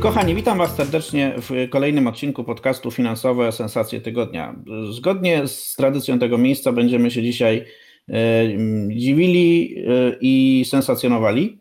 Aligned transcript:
Kochani, 0.00 0.34
witam 0.34 0.58
Was 0.58 0.76
serdecznie 0.76 1.34
w 1.36 1.70
kolejnym 1.70 2.06
odcinku 2.06 2.44
podcastu 2.44 2.90
Finansowe 2.90 3.52
Sensacje 3.52 4.00
Tygodnia. 4.00 4.54
Zgodnie 4.90 5.48
z 5.48 5.74
tradycją 5.74 6.18
tego 6.18 6.38
miejsca 6.38 6.72
będziemy 6.72 7.10
się 7.10 7.22
dzisiaj 7.22 7.64
e, 8.08 8.14
dziwili 8.88 9.74
e, 9.78 10.16
i 10.20 10.64
sensacjonowali 10.68 11.58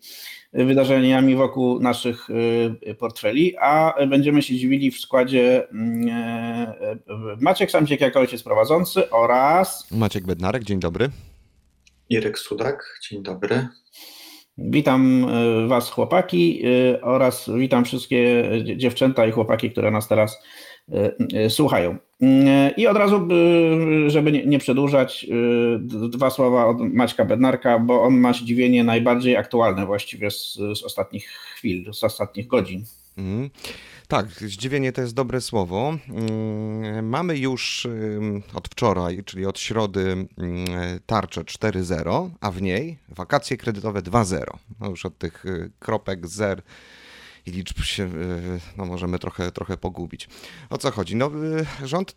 wydarzeniami 0.54 1.36
wokół 1.36 1.80
naszych 1.80 2.28
e, 2.86 2.96
portfeli, 2.96 3.58
a 3.58 3.94
będziemy 4.08 4.42
się 4.42 4.56
dziwili 4.56 4.92
w 4.92 5.00
składzie 5.00 5.68
Maciek 7.40 7.72
Samciek 7.72 8.02
jako 8.02 8.20
ojciec 8.20 8.44
prowadzący 8.44 9.10
oraz 9.10 9.92
Maciek 9.92 10.26
Bednarek, 10.26 10.64
dzień 10.64 10.80
dobry. 10.80 11.10
Irek 12.10 12.40
Sudak, 12.40 13.00
dzień 13.10 13.24
dobry. 13.24 13.68
Witam 14.58 15.26
e, 15.30 15.68
Was, 15.68 15.90
chłopaki, 15.90 16.62
e, 16.66 17.02
oraz 17.02 17.50
witam 17.58 17.86
wszystkie 17.86 18.52
dziewczęta 18.76 19.26
i 19.26 19.32
chłopaki, 19.32 19.72
które 19.72 19.92
nas 19.92 20.08
teraz 20.08 20.44
e, 21.34 21.50
słuchają. 21.50 21.98
I 22.78 22.88
od 22.88 22.98
razu, 22.98 23.28
żeby 24.08 24.32
nie 24.32 24.60
przedłużać, 24.60 25.28
dwa 26.10 26.30
słowa 26.30 26.66
od 26.66 26.78
Maćka 26.80 27.26
Bednarka, 27.26 27.80
bo 27.80 28.02
on 28.02 28.18
ma 28.20 28.34
zdziwienie 28.34 28.84
najbardziej 28.84 29.38
aktualne 29.38 29.86
właściwie 29.86 30.32
z, 30.32 30.54
z 30.54 30.84
ostatnich 30.84 31.28
chwil, 31.28 31.94
z 31.94 32.04
ostatnich 32.04 32.48
godzin. 32.48 32.84
Mm. 33.18 33.50
Tak, 34.08 34.28
zdziwienie 34.28 34.92
to 34.92 35.02
jest 35.02 35.14
dobre 35.14 35.42
słowo. 35.42 35.98
Mm, 36.10 37.10
mamy 37.10 37.38
już 37.38 37.88
od 38.54 38.68
wczoraj, 38.68 39.24
czyli 39.24 39.46
od 39.46 39.60
środy, 39.60 40.28
mm, 40.38 40.66
tarczę 41.06 41.44
4.0, 41.44 42.30
a 42.42 42.52
w 42.52 42.62
niej 42.62 42.98
wakacje 43.10 43.58
kredytowe 43.58 44.02
2.0. 44.02 44.58
No 44.80 44.90
już 44.90 45.06
od 45.06 45.18
tych 45.18 45.46
y, 45.46 45.72
kropek 45.80 46.28
zer 46.28 46.62
i 47.48 47.52
liczb 47.52 47.80
się 47.80 48.04
y, 48.04 48.60
no, 48.78 48.86
możemy 48.86 49.20
trochę, 49.20 49.52
trochę 49.52 49.78
pogubić. 49.78 50.30
O 50.70 50.78
co 50.78 50.92
chodzi? 50.92 51.16
No, 51.16 51.32
y, 51.84 51.88
rząd 51.88 52.16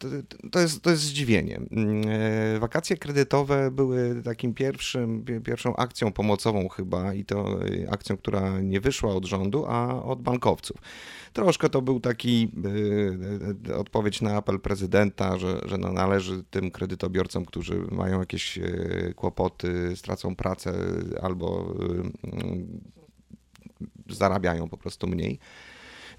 to 0.52 0.60
jest, 0.60 0.82
to 0.82 0.90
jest 0.90 1.02
zdziwienie. 1.02 1.56
Mm, 1.56 2.60
wakacje 2.60 2.96
kredytowe 2.96 3.70
były 3.70 4.22
takim 4.22 4.54
pierwszym, 4.54 5.24
pierwszą 5.44 5.76
akcją 5.76 6.12
pomocową 6.12 6.68
chyba 6.68 7.14
i 7.14 7.24
to 7.24 7.58
akcją, 7.90 8.16
która 8.16 8.60
nie 8.60 8.80
wyszła 8.80 9.14
od 9.14 9.24
rządu, 9.24 9.66
a 9.66 10.02
od 10.04 10.22
bankowców. 10.22 10.76
Troszkę 11.32 11.68
to 11.68 11.82
był 11.82 12.00
taki 12.00 12.52
y, 13.68 13.76
odpowiedź 13.76 14.20
na 14.20 14.36
apel 14.36 14.60
prezydenta, 14.60 15.38
że, 15.38 15.60
że 15.64 15.78
no 15.78 15.92
należy 15.92 16.42
tym 16.50 16.70
kredytobiorcom, 16.70 17.44
którzy 17.44 17.78
mają 17.90 18.20
jakieś 18.20 18.58
y, 18.58 19.14
kłopoty, 19.16 19.96
stracą 19.96 20.36
pracę 20.36 20.72
albo 21.22 21.74
y, 22.24 22.99
zarabiają 24.08 24.68
po 24.68 24.76
prostu 24.76 25.06
mniej 25.06 25.38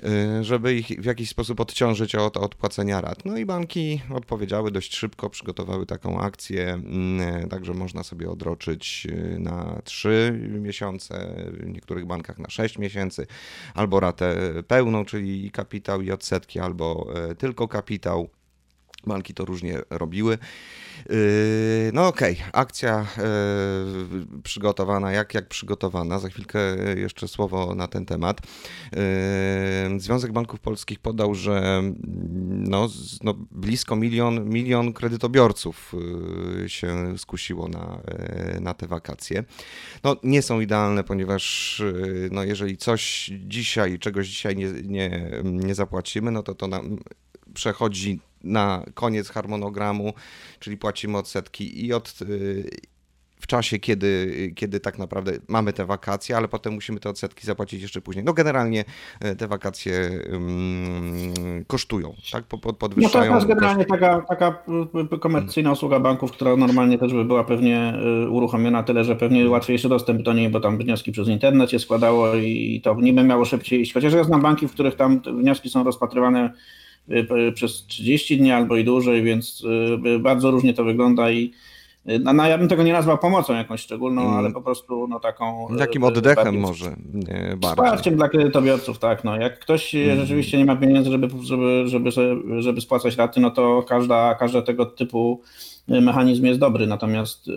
Y, 0.04 0.44
żeby 0.44 0.74
ich 0.74 0.88
w 0.88 1.06
jakiś 1.06 1.30
sposób 1.30 1.60
odciążyć 1.60 2.16
od 2.16 2.38
odpłacenia 2.38 3.02
rat. 3.02 3.26
No 3.26 3.38
i 3.38 3.46
banki 3.46 4.02
odpowiedziały 4.14 4.72
dość 4.72 4.96
szybko, 4.96 5.30
przygotowały 5.30 5.86
taką 5.86 6.22
akcję, 6.22 6.74
mm, 6.74 7.50
także 7.50 7.74
można 7.74 8.04
sobie 8.04 8.30
odroczyć 8.30 9.08
y, 9.10 9.40
na 9.40 9.82
3 9.84 10.40
miesiące, 10.62 11.36
w 11.48 11.68
niektórych 11.68 12.06
bankach 12.06 12.40
na 12.40 12.50
6 12.50 12.78
miesięcy, 12.78 13.28
albo 13.74 14.00
ratę 14.00 14.36
pełną, 14.68 15.06
czyli 15.06 15.52
kapitał 15.52 16.02
i 16.02 16.12
odsetki, 16.12 16.60
albo 16.60 17.08
tylko 17.38 17.68
kapitał. 17.68 18.30
Banki 19.08 19.34
to 19.34 19.46
różnie 19.46 19.82
robiły. 19.90 20.38
Yy, 21.10 21.92
no 21.94 22.08
okej, 22.08 22.34
okay. 22.34 22.52
akcja 22.54 23.06
yy, 23.18 24.42
przygotowana, 24.44 25.12
jak, 25.12 25.34
jak 25.34 25.48
przygotowana. 25.48 26.20
Za 26.20 26.30
chwilkę 26.30 26.60
jeszcze 26.96 27.28
słowo 27.28 27.76
na 27.76 27.88
ten 27.88 28.06
temat. 28.06 28.42
Yy, 29.92 30.00
Związek 30.00 30.32
Banków 30.32 30.60
Polskich 30.60 31.00
podał, 31.00 31.36
że 31.36 31.84
no, 32.48 32.90
no 33.24 33.34
blisko 33.52 33.96
milion, 33.96 34.50
milion 34.50 34.94
kredytobiorców 34.94 35.96
się 36.68 37.18
skusiło 37.18 37.68
na, 37.68 38.02
na 38.60 38.74
te 38.74 38.88
wakacje. 38.88 39.44
No, 40.04 40.16
nie 40.24 40.42
są 40.42 40.60
idealne, 40.60 41.04
ponieważ 41.04 41.82
no, 42.32 42.44
jeżeli 42.44 42.78
coś 42.78 43.32
dzisiaj, 43.48 44.00
czegoś 44.00 44.28
dzisiaj 44.28 44.56
nie, 44.56 44.72
nie, 44.84 45.32
nie 45.44 45.76
zapłacimy, 45.76 46.32
no 46.32 46.44
to 46.44 46.56
to 46.56 46.68
nam 46.68 46.98
przechodzi 47.54 48.20
na 48.44 48.84
koniec 48.94 49.30
harmonogramu, 49.30 50.14
czyli 50.60 50.78
płacimy 50.78 51.18
odsetki 51.18 51.86
i 51.86 51.94
od 51.94 52.20
y, 52.22 52.70
w 53.42 53.48
czasie, 53.48 53.80
kiedy, 53.80 54.52
kiedy 54.56 54.80
tak 54.80 55.00
naprawdę 55.00 55.32
mamy 55.48 55.74
te 55.74 55.86
wakacje, 55.86 56.38
ale 56.38 56.48
potem 56.48 56.74
musimy 56.74 57.00
te 57.00 57.10
odsetki 57.10 57.46
zapłacić 57.46 57.82
jeszcze 57.82 58.02
później. 58.02 58.26
No 58.26 58.34
generalnie 58.34 58.86
y, 59.26 59.36
te 59.36 59.48
wakacje 59.48 60.10
um, 60.32 61.34
kosztują, 61.68 62.16
tak? 62.32 62.44
podwyższają. 62.80 63.26
No 63.26 63.32
to 63.32 63.36
jest 63.36 63.48
generalnie 63.48 63.86
taka, 63.86 64.22
taka 64.22 64.64
y, 65.14 65.20
komercyjna 65.20 65.72
usługa 65.72 66.00
banków, 66.00 66.32
która 66.32 66.56
normalnie 66.56 66.98
też 66.98 67.14
by 67.14 67.26
była 67.26 67.44
pewnie 67.44 67.94
uruchomiona, 68.30 68.84
tyle 68.84 69.04
że 69.04 69.16
pewnie 69.16 69.50
łatwiejszy 69.50 69.90
dostęp 69.90 70.22
do 70.22 70.34
niej, 70.34 70.50
bo 70.50 70.60
tam 70.60 70.78
wnioski 70.78 71.12
przez 71.12 71.28
internet 71.28 71.72
się 71.72 71.80
składało 71.80 72.36
i 72.36 72.82
to 72.84 72.96
niby 72.96 73.24
miało 73.24 73.46
szybciej 73.46 73.82
iść. 73.82 73.94
Chociaż 73.94 74.14
ja 74.14 74.24
znam 74.24 74.42
banki, 74.42 74.68
w 74.68 74.72
których 74.72 74.96
tam 74.96 75.20
wnioski 75.20 75.70
są 75.70 75.84
rozpatrywane 75.84 76.54
przez 77.54 77.86
30 77.86 78.38
dni 78.38 78.52
albo 78.52 78.78
i 78.78 78.84
dłużej, 78.84 79.24
więc 79.24 79.64
y, 80.16 80.20
bardzo 80.20 80.52
różnie 80.52 80.74
to 80.74 80.84
wygląda 80.84 81.32
i 81.32 81.52
y, 82.10 82.20
no, 82.20 82.34
no, 82.34 82.48
ja 82.48 82.58
bym 82.58 82.68
tego 82.68 82.84
nie 82.84 82.94
nazwał 82.94 83.18
pomocą 83.18 83.54
jakąś 83.54 83.82
szczególną, 83.82 84.22
mm. 84.22 84.34
ale 84.34 84.52
po 84.52 84.62
prostu 84.62 85.08
no 85.08 85.20
taką... 85.20 85.68
Takim 85.78 86.04
oddechem 86.04 86.60
może 86.60 86.96
nie, 87.14 87.58
bardziej. 87.58 87.86
Wsparciem 87.86 88.16
dla 88.16 88.30
kredytobiorców, 88.30 89.00
tak. 89.00 89.24
No. 89.24 89.38
Jak 89.38 89.60
ktoś 89.60 89.96
mm. 89.96 90.20
rzeczywiście 90.20 90.58
nie 90.58 90.66
ma 90.66 90.76
pieniędzy, 90.76 91.12
żeby, 91.12 91.28
żeby, 91.42 91.84
żeby, 91.88 92.12
żeby 92.62 92.82
spłacać 92.82 93.16
raty, 93.18 93.40
no 93.40 93.52
to 93.52 93.84
każda, 93.84 94.36
każda 94.36 94.62
tego 94.62 94.86
typu 94.86 95.42
mechanizm 95.88 96.46
jest 96.46 96.60
dobry, 96.60 96.88
natomiast 96.88 97.50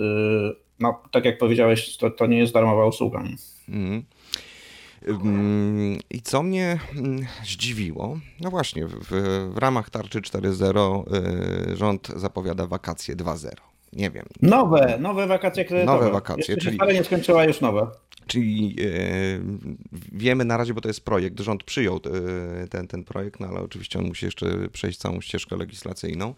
no, 0.81 1.03
tak 1.11 1.25
jak 1.25 1.39
powiedziałeś, 1.39 1.97
to, 1.97 2.11
to 2.11 2.27
nie 2.27 2.39
jest 2.39 2.55
darmowa 2.55 2.87
usługa. 2.87 3.23
Mm. 3.69 4.03
I 6.11 6.23
co 6.23 6.43
mnie 6.43 6.79
mm, 6.97 7.27
zdziwiło, 7.45 8.19
no 8.41 8.51
właśnie, 8.51 8.87
w, 8.87 9.07
w 9.55 9.59
ramach 9.59 9.91
tarczy 9.91 10.21
4.0 10.21 11.73
y, 11.73 11.77
rząd 11.77 12.09
zapowiada 12.17 12.67
wakacje 12.67 13.17
2.0. 13.17 13.49
Nie 13.93 14.11
wiem. 14.11 14.27
Nowe, 14.43 14.99
nowe 15.01 15.27
wakacje 15.27 15.65
kredytowe. 15.65 15.99
Nowe 15.99 16.13
wakacje, 16.13 16.55
Jeszcze 16.55 16.71
czyli... 16.71 16.95
nie 16.95 17.05
skończyła 17.05 17.45
już 17.45 17.61
nowe. 17.61 17.87
Czyli 18.27 18.77
yy, 18.77 19.41
wiemy 20.13 20.45
na 20.45 20.57
razie, 20.57 20.75
bo 20.75 20.81
to 20.81 20.89
jest 20.89 21.05
projekt, 21.05 21.41
rząd 21.41 21.65
przyjął 21.65 22.01
yy, 22.61 22.69
ten, 22.69 22.89
ten 22.89 23.05
projekt, 23.05 23.41
no 23.41 23.47
ale 23.47 23.61
oczywiście 23.61 23.99
on 23.99 24.05
musi 24.05 24.25
jeszcze 24.25 24.69
przejść 24.73 24.99
całą 24.99 25.21
ścieżkę 25.21 25.57
legislacyjną. 25.57 26.35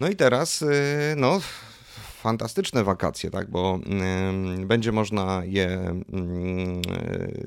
No 0.00 0.08
i 0.08 0.16
teraz, 0.16 0.64
no 1.16 1.40
fantastyczne 2.18 2.84
wakacje, 2.84 3.30
tak, 3.30 3.50
bo 3.50 3.78
będzie 4.66 4.92
można 4.92 5.42
je, 5.44 6.00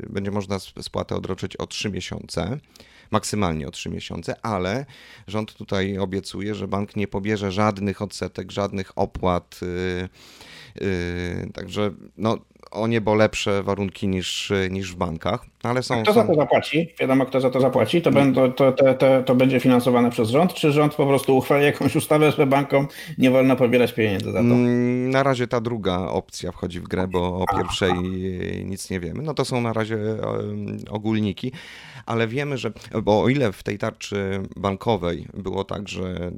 będzie 0.09 0.31
można 0.31 0.59
spłatę 0.59 1.15
odroczyć 1.15 1.55
o 1.55 1.67
3 1.67 1.89
miesiące 1.89 2.59
maksymalnie 3.11 3.67
o 3.67 3.71
3 3.71 3.89
miesiące, 3.89 4.45
ale 4.45 4.85
rząd 5.27 5.53
tutaj 5.53 5.97
obiecuje, 5.97 6.55
że 6.55 6.67
bank 6.67 6.95
nie 6.95 7.07
pobierze 7.07 7.51
żadnych 7.51 8.01
odsetek, 8.01 8.51
żadnych 8.51 8.91
opłat. 8.95 9.59
Yy, 9.61 10.87
yy, 10.87 11.51
także 11.53 11.91
no, 12.17 12.37
o 12.71 12.87
niebo 12.87 13.15
lepsze 13.15 13.63
warunki 13.63 14.07
niż, 14.07 14.51
niż 14.69 14.93
w 14.93 14.95
bankach. 14.95 15.50
Ale 15.63 15.83
są, 15.83 16.03
kto 16.03 16.13
za 16.13 16.23
to 16.23 16.35
zapłaci? 16.35 16.93
Wiadomo, 16.99 17.25
kto 17.25 17.41
za 17.41 17.49
to 17.49 17.61
zapłaci? 17.61 18.01
To, 18.01 18.11
będą, 18.11 18.53
to, 18.53 18.71
to, 18.71 18.93
to, 18.93 19.23
to, 19.23 19.35
będzie 19.35 19.59
finansowane 19.59 20.11
przez 20.11 20.29
rząd, 20.29 20.53
czy 20.53 20.71
rząd 20.71 20.95
po 20.95 21.07
prostu 21.07 21.37
uchwali 21.37 21.65
jakąś 21.65 21.95
ustawę, 21.95 22.31
że 22.31 22.47
bankom 22.47 22.87
nie 23.17 23.31
wolno 23.31 23.55
pobierać 23.55 23.93
pieniędzy 23.93 24.25
za 24.25 24.33
to? 24.33 24.39
Mm, 24.39 25.09
na 25.09 25.23
razie 25.23 25.47
ta 25.47 25.61
druga 25.61 25.97
opcja 25.97 26.51
wchodzi 26.51 26.79
w 26.79 26.83
grę, 26.83 27.07
bo 27.07 27.39
o 27.39 27.45
pierwszej 27.57 27.93
nic 28.65 28.89
nie 28.89 28.99
wiemy. 28.99 29.23
No 29.23 29.33
to 29.33 29.45
są 29.45 29.61
na 29.61 29.73
razie 29.73 29.97
ogólniki, 30.89 31.51
ale 32.05 32.27
wiemy, 32.27 32.57
że, 32.57 32.71
bo 33.03 33.21
o 33.21 33.29
ile 33.29 33.51
w 33.51 33.63
tej 33.63 33.77
tarczy 33.77 34.43
bankowej 34.55 35.27
było 35.33 35.63
tak, 35.63 35.89
że 35.89 36.31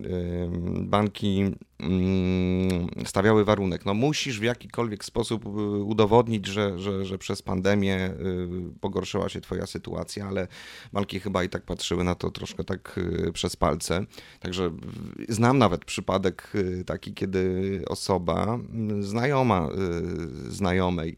banki 0.81 1.51
mm, 1.79 2.87
stawiały 3.05 3.45
warunek, 3.45 3.85
no 3.85 3.93
musisz 3.93 4.39
w 4.39 4.43
jakikolwiek 4.43 5.05
sposób 5.05 5.45
udowodnić, 5.45 6.13
udowodnić, 6.13 6.45
że, 6.45 6.79
że, 6.79 7.05
że 7.05 7.17
przez 7.17 7.41
pandemię 7.41 8.13
pogorszyła 9.13 9.29
się 9.29 9.41
twoja 9.41 9.65
sytuacja, 9.65 10.27
ale 10.27 10.47
banki 10.93 11.19
chyba 11.19 11.43
i 11.43 11.49
tak 11.49 11.63
patrzyły 11.63 12.03
na 12.03 12.15
to 12.15 12.31
troszkę 12.31 12.63
tak 12.63 12.99
przez 13.33 13.55
palce. 13.55 14.05
Także 14.39 14.71
znam 15.29 15.57
nawet 15.57 15.85
przypadek 15.85 16.53
taki, 16.85 17.13
kiedy 17.13 17.81
osoba 17.87 18.59
znajoma 18.99 19.69
znajomej 20.47 21.17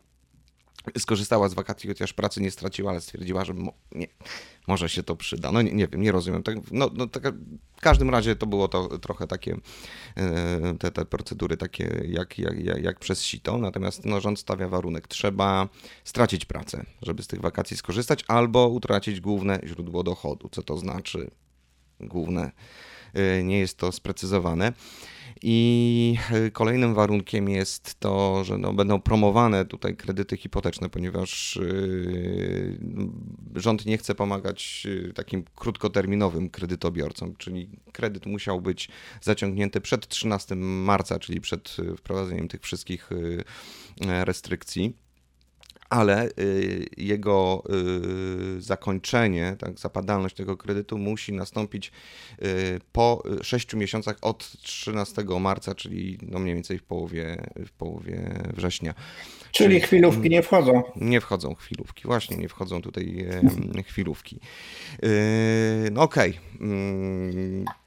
skorzystała 0.98 1.50
z 1.50 1.54
wakacji, 1.54 1.90
chociaż 1.90 2.14
pracy 2.14 2.42
nie 2.42 2.52
straciła, 2.52 2.92
ale 2.92 3.02
stwierdziła, 3.02 3.46
że 3.46 3.54
mo, 3.54 3.74
nie, 3.92 4.08
może 4.68 4.90
się 4.90 5.04
to 5.04 5.16
przyda. 5.16 5.52
No 5.52 5.62
nie, 5.62 5.74
nie 5.74 5.88
wiem, 5.88 6.02
nie 6.02 6.12
rozumiem. 6.12 6.44
Tak, 6.44 6.56
no, 6.72 6.90
no, 6.94 7.08
tak, 7.08 7.34
w 7.78 7.82
każdym 7.82 8.10
razie 8.10 8.36
to 8.36 8.46
było 8.46 8.68
to 8.68 9.00
trochę 9.00 9.28
takie, 9.28 9.58
e, 10.18 10.76
te, 10.80 10.92
te 10.92 11.06
procedury 11.06 11.58
takie 11.58 12.02
jak, 12.08 12.40
jak, 12.40 12.84
jak 12.84 13.00
przez 13.00 13.24
sito, 13.24 13.58
natomiast 13.58 14.06
no, 14.06 14.22
rząd 14.22 14.40
stawia 14.40 14.68
warunek. 14.68 15.08
Trzeba 15.08 15.70
stracić 16.04 16.46
pracę, 16.46 16.86
żeby 17.02 17.24
z 17.24 17.28
tych 17.28 17.42
wakacji 17.42 17.78
skorzystać, 17.78 18.26
albo 18.28 18.68
utracić 18.68 19.22
główne 19.22 19.60
źródło 19.64 20.04
dochodu. 20.04 20.50
Co 20.52 20.64
to 20.64 20.78
znaczy 20.78 21.32
główne? 22.00 22.52
E, 23.14 23.44
nie 23.44 23.60
jest 23.60 23.78
to 23.78 23.92
sprecyzowane. 23.92 24.74
I 25.42 26.18
e, 26.32 26.52
kolejnym 26.52 26.94
warunkiem 26.94 27.50
jest 27.50 28.00
to, 28.00 28.44
że 28.44 28.58
no, 28.58 28.74
będą 28.74 29.02
promowane 29.02 29.66
tutaj 29.66 29.96
kredyty 29.96 30.38
hipoteczne, 30.38 30.90
ponieważ 30.90 31.60
yy, 31.62 32.78
rząd 33.56 33.86
nie 33.86 33.98
chce 33.98 34.16
pomagać 34.16 34.88
e, 35.10 35.14
takim 35.14 35.44
krótkoterminowym 35.56 36.50
kredytobiorcom, 36.50 37.36
czyli 37.36 37.70
kredyt 37.92 38.26
musiał 38.26 38.62
być 38.62 38.90
zaciągnięty 39.22 39.82
przed 39.82 40.08
13 40.08 40.56
marca, 40.56 41.20
czyli 41.20 41.42
przed 41.42 41.78
wprowadzeniem 41.98 42.48
tych 42.48 42.62
wszystkich 42.62 43.10
restrykcji 44.02 45.05
ale 45.96 46.30
y, 46.40 46.86
jego 46.98 47.64
y, 48.58 48.62
zakończenie, 48.62 49.56
tak, 49.60 49.80
zapadalność 49.80 50.36
tego 50.36 50.58
kredytu 50.58 50.98
musi 50.98 51.34
nastąpić 51.34 51.92
y, 52.42 52.80
po 52.92 53.24
6 53.42 53.74
miesiącach 53.74 54.18
od 54.22 54.52
13 54.62 55.24
marca, 55.40 55.76
czyli 55.76 56.18
no 56.22 56.40
mniej 56.40 56.56
więcej 56.56 56.80
w 56.80 56.84
połowie, 56.84 57.38
w 57.66 57.72
połowie 57.72 58.44
września. 58.54 58.94
Czyli, 59.52 59.70
czyli 59.70 59.82
chwilówki 59.82 60.30
nie 60.30 60.42
wchodzą. 60.44 60.84
Nie 60.96 61.22
wchodzą 61.22 61.56
chwilówki, 61.56 62.04
właśnie 62.06 62.38
nie 62.38 62.50
wchodzą 62.50 62.82
tutaj 62.82 63.28
chwilówki. 63.88 64.40
No 65.92 66.02
okej. 66.02 66.40
Okay. 66.56 67.85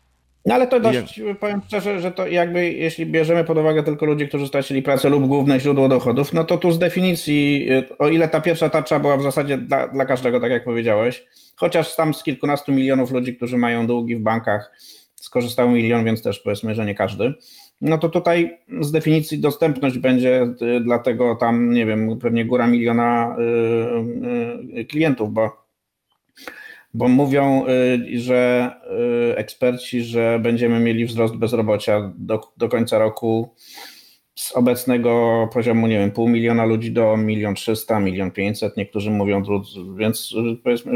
No 0.49 0.55
ale 0.55 0.67
to 0.67 0.81
dość, 0.81 1.21
powiem 1.41 1.61
szczerze, 1.67 2.01
że 2.01 2.13
to 2.13 2.27
jakby 2.27 2.73
jeśli 2.73 3.07
bierzemy 3.07 3.45
pod 3.45 3.59
uwagę 3.59 3.83
tylko 3.83 4.07
ludzi, 4.07 4.29
którzy 4.29 4.47
stracili 4.47 4.83
pracę 4.83 5.09
lub 5.09 5.27
główne 5.27 5.61
źródło 5.61 5.89
dochodów, 5.89 6.33
no 6.33 6.45
to 6.45 6.59
tu 6.59 6.73
z 6.73 6.79
definicji, 6.79 7.69
o 7.99 8.09
ile 8.09 8.29
ta 8.29 8.41
pierwsza 8.41 8.69
tarcza 8.69 9.01
była 9.01 9.17
w 9.17 9.23
zasadzie 9.23 9.59
dla, 9.59 9.89
dla 9.89 10.05
każdego, 10.05 10.41
tak 10.41 10.51
jak 10.51 10.65
powiedziałeś, 10.65 11.27
chociaż 11.57 11.97
tam 11.97 12.15
z 12.15 12.23
kilkunastu 12.23 12.73
milionów 12.73 13.11
ludzi, 13.11 13.37
którzy 13.37 13.59
mają 13.59 13.87
długi 13.87 14.17
w 14.17 14.21
bankach, 14.21 14.73
skorzystało 15.15 15.71
milion, 15.71 16.05
więc 16.05 16.23
też 16.23 16.41
powiedzmy, 16.41 16.75
że 16.75 16.87
nie 16.87 16.95
każdy. 16.95 17.35
No 17.81 17.99
to 17.99 18.09
tutaj 18.09 18.59
z 18.81 18.93
definicji 18.93 19.39
dostępność 19.39 19.99
będzie 19.99 20.43
y, 20.43 20.81
dlatego 20.81 21.35
tam, 21.35 21.71
nie 21.71 21.87
wiem, 21.87 22.19
pewnie 22.19 22.45
góra 22.45 22.67
miliona 22.67 23.37
y, 24.75 24.81
y, 24.81 24.85
klientów, 24.85 25.33
bo 25.33 25.68
bo 26.95 27.09
mówią, 27.09 27.65
y, 27.67 28.21
że 28.21 28.71
y, 29.33 29.37
eksperci, 29.37 30.03
że 30.03 30.39
będziemy 30.43 30.81
mieli 30.81 31.05
wzrost 31.05 31.37
bezrobocia 31.37 32.13
do, 32.17 32.41
do 32.57 32.69
końca 32.69 32.99
roku 32.99 33.55
z 34.35 34.53
obecnego 34.53 35.49
poziomu, 35.53 35.87
nie 35.87 35.99
wiem, 35.99 36.11
pół 36.11 36.29
miliona 36.29 36.65
ludzi 36.65 36.93
do 36.93 37.17
milion 37.17 37.55
trzysta, 37.55 38.01
milion 38.01 38.31
pięćset, 38.31 38.77
niektórzy 38.77 39.11
mówią, 39.11 39.43
więc 39.97 40.35
powiedzmy 40.65 40.93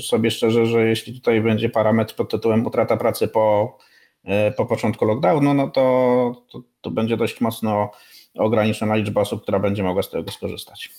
sobie 0.00 0.30
szczerze, 0.30 0.66
że 0.66 0.88
jeśli 0.88 1.14
tutaj 1.14 1.40
będzie 1.40 1.68
parametr 1.68 2.14
pod 2.14 2.30
tytułem 2.30 2.66
utrata 2.66 2.96
pracy 2.96 3.28
po, 3.28 3.78
y, 4.24 4.52
po 4.56 4.66
początku 4.66 5.04
lockdownu, 5.04 5.54
no 5.54 5.68
to, 5.68 6.44
to, 6.52 6.62
to 6.80 6.90
będzie 6.90 7.16
dość 7.16 7.40
mocno 7.40 7.90
ograniczona 8.34 8.96
liczba 8.96 9.20
osób, 9.20 9.42
która 9.42 9.58
będzie 9.58 9.82
mogła 9.82 10.02
z 10.02 10.10
tego 10.10 10.30
skorzystać. 10.32 10.90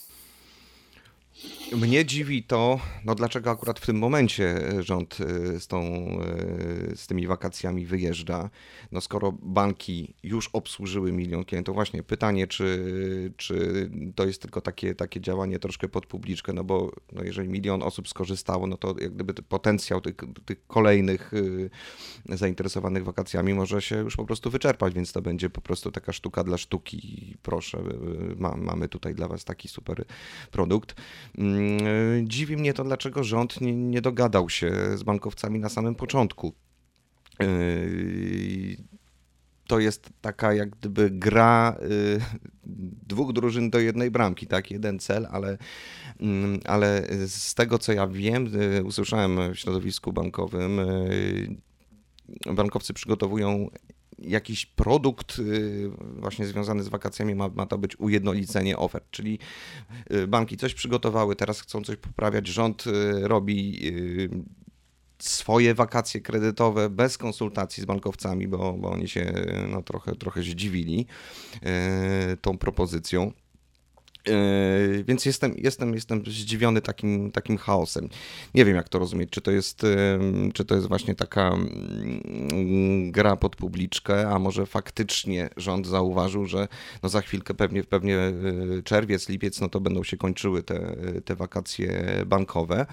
Mnie 1.76 2.06
dziwi 2.06 2.44
to, 2.44 2.80
no 3.06 3.16
dlaczego 3.16 3.52
akurat 3.52 3.80
w 3.80 3.86
tym 3.86 3.98
momencie 3.98 4.56
rząd 4.80 5.18
e, 5.22 5.60
z, 5.60 5.68
tą, 5.68 5.82
e, 5.82 6.96
z 6.96 7.08
tymi 7.08 7.28
wakacjami 7.28 7.86
wyjeżdża. 7.86 8.50
No 8.92 9.02
skoro 9.02 9.32
banki 9.32 10.14
już 10.24 10.50
obsłużyły 10.54 11.12
milion 11.12 11.46
klientów, 11.46 11.76
właśnie 11.76 12.04
pytanie, 12.04 12.48
czy, 12.48 13.34
czy 13.38 13.90
to 14.16 14.26
jest 14.26 14.42
tylko 14.42 14.62
takie, 14.62 14.96
takie 14.96 15.22
działanie 15.22 15.60
troszkę 15.60 15.88
pod 15.88 16.06
publiczkę, 16.06 16.54
no 16.54 16.64
bo 16.64 16.92
no 17.12 17.24
jeżeli 17.24 17.50
milion 17.50 17.84
osób 17.84 18.08
skorzystało, 18.08 18.68
no 18.68 18.78
to 18.78 18.96
jak 19.02 19.14
gdyby 19.14 19.34
potencjał 19.34 20.02
tych, 20.02 20.16
tych 20.46 20.68
kolejnych 20.68 21.32
e, 22.30 22.38
zainteresowanych 22.38 23.04
wakacjami 23.04 23.54
może 23.54 23.82
się 23.82 23.98
już 23.98 24.16
po 24.16 24.26
prostu 24.26 24.50
wyczerpać, 24.50 24.94
więc 24.94 25.12
to 25.12 25.22
będzie 25.22 25.50
po 25.50 25.62
prostu 25.62 25.92
taka 25.92 26.14
sztuka 26.14 26.44
dla 26.44 26.58
sztuki. 26.58 27.36
Proszę, 27.42 27.84
ma, 28.38 28.56
mamy 28.58 28.90
tutaj 28.90 29.16
dla 29.16 29.28
Was 29.28 29.46
taki 29.46 29.68
super 29.68 30.06
produkt. 30.52 30.96
Mm, 31.58 32.30
dziwi 32.30 32.58
mnie 32.58 32.74
to, 32.74 32.84
dlaczego 32.84 33.24
rząd 33.24 33.62
nie, 33.62 33.76
nie 33.76 34.02
dogadał 34.02 34.50
się 34.50 34.98
z 34.98 35.04
bankowcami 35.04 35.60
na 35.60 35.70
samym 35.70 35.96
początku. 35.96 36.54
Yy, 37.40 38.78
to 39.68 39.80
jest 39.80 40.10
taka 40.22 40.54
jak 40.54 40.70
gdyby 40.70 41.10
gra 41.12 41.78
yy, 41.82 42.20
dwóch 43.08 43.34
drużyn 43.34 43.70
do 43.70 43.80
jednej 43.80 44.12
bramki, 44.12 44.48
tak? 44.48 44.72
Jeden 44.72 45.00
cel, 45.00 45.28
ale, 45.32 45.58
mm, 46.20 46.60
ale 46.66 47.08
z 47.28 47.54
tego 47.54 47.80
co 47.80 47.94
ja 47.94 48.08
wiem, 48.08 48.48
usłyszałem 48.86 49.54
w 49.54 49.60
środowisku 49.60 50.14
bankowym, 50.14 50.80
bankowcy 52.56 52.94
przygotowują 52.94 53.70
jakiś 54.20 54.66
produkt 54.66 55.40
y, 55.40 55.90
właśnie 56.16 56.46
związany 56.46 56.84
z 56.84 56.88
wakacjami 56.88 57.36
ma, 57.36 57.50
ma 57.50 57.66
to 57.66 57.78
być 57.78 58.00
ujednolicenie 58.00 58.78
ofert, 58.78 59.12
czyli 59.12 59.40
y, 60.12 60.28
banki 60.28 60.58
coś 60.58 60.74
przygotowały, 60.74 61.36
teraz 61.36 61.62
chcą 61.62 61.82
coś 61.82 61.96
poprawiać, 61.96 62.48
rząd 62.48 62.88
y, 62.88 63.28
robi 63.28 63.80
swoje 65.20 65.74
wakacje 65.74 66.22
kredytowe 66.22 66.90
bez 66.90 67.18
konsultacji 67.18 67.84
z 67.84 67.86
bankowcami, 67.86 68.48
bo, 68.48 68.74
bo 68.74 68.90
oni 68.90 69.08
się 69.08 69.34
no, 69.70 69.84
trochę, 69.84 70.16
trochę 70.16 70.42
zdziwili 70.42 71.06
tą 72.42 72.58
propozycją. 72.58 73.32
Yy, 74.28 75.04
więc 75.04 75.26
jestem, 75.26 75.54
jestem, 75.58 75.94
jestem 75.94 76.24
zdziwiony 76.26 76.82
takim, 76.82 77.32
takim 77.32 77.58
chaosem. 77.58 78.10
Nie 78.56 78.66
wiem, 78.66 78.76
jak 78.76 78.90
to 78.90 79.00
rozumieć. 79.00 79.30
Czy 79.30 79.42
to 79.42 79.52
jest, 79.52 79.82
czy 80.54 80.66
to 80.66 80.76
jest 80.76 80.88
właśnie 80.88 81.16
taka 81.16 81.54
mm, 81.54 83.12
gra 83.12 83.36
pod 83.36 83.56
publiczkę, 83.56 84.30
a 84.30 84.40
może 84.40 84.66
faktycznie 84.66 85.50
rząd 85.58 85.88
zauważył, 85.88 86.46
że 86.46 86.68
no 87.04 87.10
za 87.10 87.22
chwilkę 87.22 87.54
pewnie, 87.54 87.84
pewnie 87.84 88.14
yy, 88.14 88.84
czerwiec, 88.84 89.30
lipiec, 89.30 89.62
no 89.62 89.70
to 89.70 89.80
będą 89.80 90.04
się 90.04 90.18
kończyły 90.18 90.64
te, 90.64 90.96
te 91.26 91.36
wakacje 91.36 92.06
bankowe. 92.26 92.86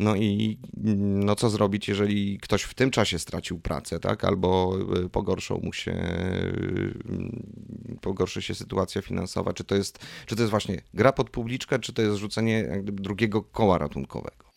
No 0.00 0.16
i 0.16 0.58
no 0.96 1.36
co 1.36 1.50
zrobić, 1.50 1.88
jeżeli 1.88 2.38
ktoś 2.38 2.62
w 2.62 2.74
tym 2.74 2.90
czasie 2.90 3.18
stracił 3.18 3.58
pracę, 3.58 3.98
tak? 3.98 4.24
Albo 4.24 4.76
y, 5.04 5.08
pogorszą 5.08 5.60
mu 5.62 5.72
się, 5.72 5.92
y, 5.92 7.98
pogorszy 8.00 8.42
się 8.42 8.54
sytuacja 8.54 9.02
finansowa. 9.02 9.52
Czy 9.52 9.64
to 9.64 9.74
jest, 9.74 9.98
czy 10.26 10.36
to 10.36 10.42
jest 10.42 10.50
właśnie 10.50 10.80
gra 10.94 11.12
pod 11.12 11.30
publiczkę, 11.30 11.78
czy 11.78 11.92
to 11.92 12.02
jest 12.02 12.16
rzucenie 12.16 12.82
drugiego 12.82 13.42
koła 13.42 13.78
ratunkowego? 13.78 14.50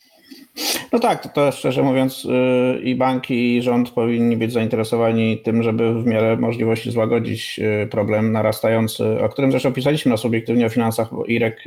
No 0.92 1.00
tak, 1.00 1.24
to, 1.24 1.30
to 1.30 1.52
szczerze 1.52 1.84
mówiąc 1.84 2.26
y, 2.26 2.82
i 2.84 2.96
banki, 2.96 3.58
i 3.58 3.62
rząd 3.62 3.90
powinni 3.90 4.38
być 4.38 4.54
zainteresowani 4.54 5.38
tym, 5.38 5.64
żeby 5.64 6.04
w 6.04 6.06
miarę 6.06 6.38
możliwości 6.38 6.92
złagodzić 6.92 7.60
problem 7.92 8.32
narastający, 8.32 9.24
o 9.24 9.30
którym 9.30 9.52
zresztą 9.52 9.74
pisaliśmy 9.74 10.12
na 10.12 10.18
subiektywnie 10.18 10.66
o 10.66 10.70
finansach, 10.70 11.14
bo 11.14 11.26
Irek 11.26 11.64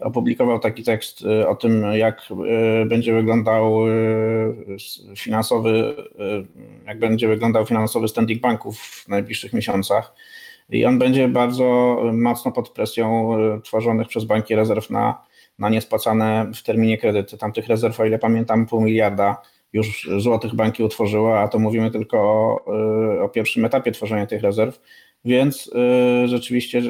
opublikował 0.00 0.58
taki 0.58 0.82
tekst 0.82 1.22
y, 1.22 1.48
o 1.48 1.54
tym, 1.54 1.82
jak 1.92 2.22
y, 2.82 2.86
będzie 2.86 3.14
wyglądał 3.14 3.88
y, 3.88 4.76
finansowy, 5.16 5.94
jak 6.86 6.98
będzie 6.98 7.28
wyglądał 7.28 7.66
finansowy 7.66 8.08
standing 8.08 8.40
banków 8.40 8.78
w 8.78 9.08
najbliższych 9.08 9.52
miesiącach. 9.52 10.14
I 10.70 10.84
on 10.84 10.98
będzie 10.98 11.28
bardzo 11.28 11.96
mocno 12.12 12.52
pod 12.52 12.68
presją 12.68 13.30
tworzonych 13.64 14.08
przez 14.08 14.24
banki 14.24 14.54
rezerw 14.54 14.90
na, 14.90 15.24
na 15.58 15.68
niespłacane 15.68 16.50
w 16.54 16.62
terminie 16.62 16.98
kredyty. 16.98 17.38
Tam 17.38 17.52
tych 17.52 17.66
rezerw, 17.66 18.00
o 18.00 18.04
ile 18.04 18.18
pamiętam, 18.18 18.66
pół 18.66 18.80
miliarda 18.80 19.42
już 19.72 20.10
złotych 20.18 20.54
banki 20.54 20.82
utworzyły, 20.82 21.38
a 21.38 21.48
to 21.48 21.58
mówimy 21.58 21.90
tylko 21.90 22.18
o, 22.18 22.64
o 23.22 23.28
pierwszym 23.28 23.64
etapie 23.64 23.92
tworzenia 23.92 24.26
tych 24.26 24.42
rezerw. 24.42 24.80
Więc 25.26 25.70
rzeczywiście 26.24 26.82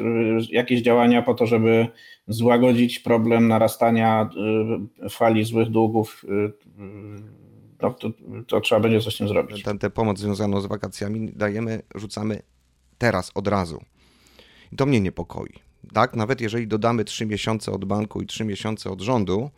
jakieś 0.49 0.81
działania 0.81 1.21
po 1.21 1.33
to, 1.33 1.45
żeby 1.45 1.87
złagodzić 2.27 2.99
problem 2.99 3.47
narastania 3.47 4.29
y, 5.05 5.09
fali 5.09 5.43
złych 5.43 5.69
długów, 5.69 6.25
y, 6.29 6.33
y, 6.33 6.51
no, 7.81 7.93
to, 7.93 8.11
to, 8.47 8.61
trzeba 8.61 8.81
będzie 8.81 9.01
coś 9.01 9.15
z 9.15 9.17
tym 9.17 9.27
zrobić. 9.27 9.63
Tę 9.79 9.89
pomoc 9.89 10.19
związaną 10.19 10.61
z 10.61 10.65
wakacjami 10.65 11.31
dajemy, 11.35 11.81
rzucamy 11.95 12.39
teraz, 12.97 13.31
od 13.35 13.47
razu. 13.47 13.81
I 14.71 14.75
to 14.75 14.85
mnie 14.85 15.01
niepokoi. 15.01 15.53
Tak, 15.93 16.15
nawet 16.15 16.41
jeżeli 16.41 16.67
dodamy 16.67 17.05
3 17.05 17.25
miesiące 17.25 17.71
od 17.71 17.85
banku 17.85 18.21
i 18.21 18.25
3 18.25 18.45
miesiące 18.45 18.89
od 18.89 19.01
rządu, 19.01 19.49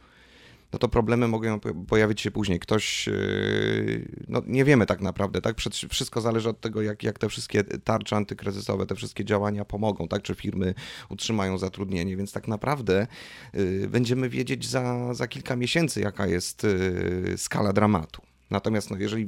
no 0.73 0.79
to 0.79 0.87
problemy 0.87 1.27
mogą 1.27 1.59
pojawić 1.87 2.21
się 2.21 2.31
później. 2.31 2.59
Ktoś, 2.59 3.07
yy, 3.07 4.07
no 4.27 4.41
nie 4.47 4.65
wiemy 4.65 4.85
tak 4.85 5.01
naprawdę, 5.01 5.41
tak? 5.41 5.57
Wszystko 5.89 6.21
zależy 6.21 6.49
od 6.49 6.61
tego, 6.61 6.81
jak, 6.81 7.03
jak 7.03 7.19
te 7.19 7.29
wszystkie 7.29 7.63
tarcze 7.63 8.15
antykryzysowe, 8.15 8.85
te 8.85 8.95
wszystkie 8.95 9.25
działania 9.25 9.65
pomogą, 9.65 10.07
tak? 10.07 10.21
Czy 10.21 10.35
firmy 10.35 10.73
utrzymają 11.09 11.57
zatrudnienie, 11.57 12.17
więc 12.17 12.31
tak 12.31 12.47
naprawdę 12.47 13.07
yy, 13.53 13.87
będziemy 13.89 14.29
wiedzieć 14.29 14.67
za, 14.67 15.13
za 15.13 15.27
kilka 15.27 15.55
miesięcy, 15.55 16.01
jaka 16.01 16.27
jest 16.27 16.63
yy, 16.63 17.37
skala 17.37 17.73
dramatu. 17.73 18.21
Natomiast 18.51 18.91
no, 18.91 18.97
jeżeli 18.97 19.27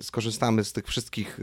skorzystamy 0.00 0.64
z 0.64 0.72
tych 0.72 0.86
wszystkich 0.86 1.40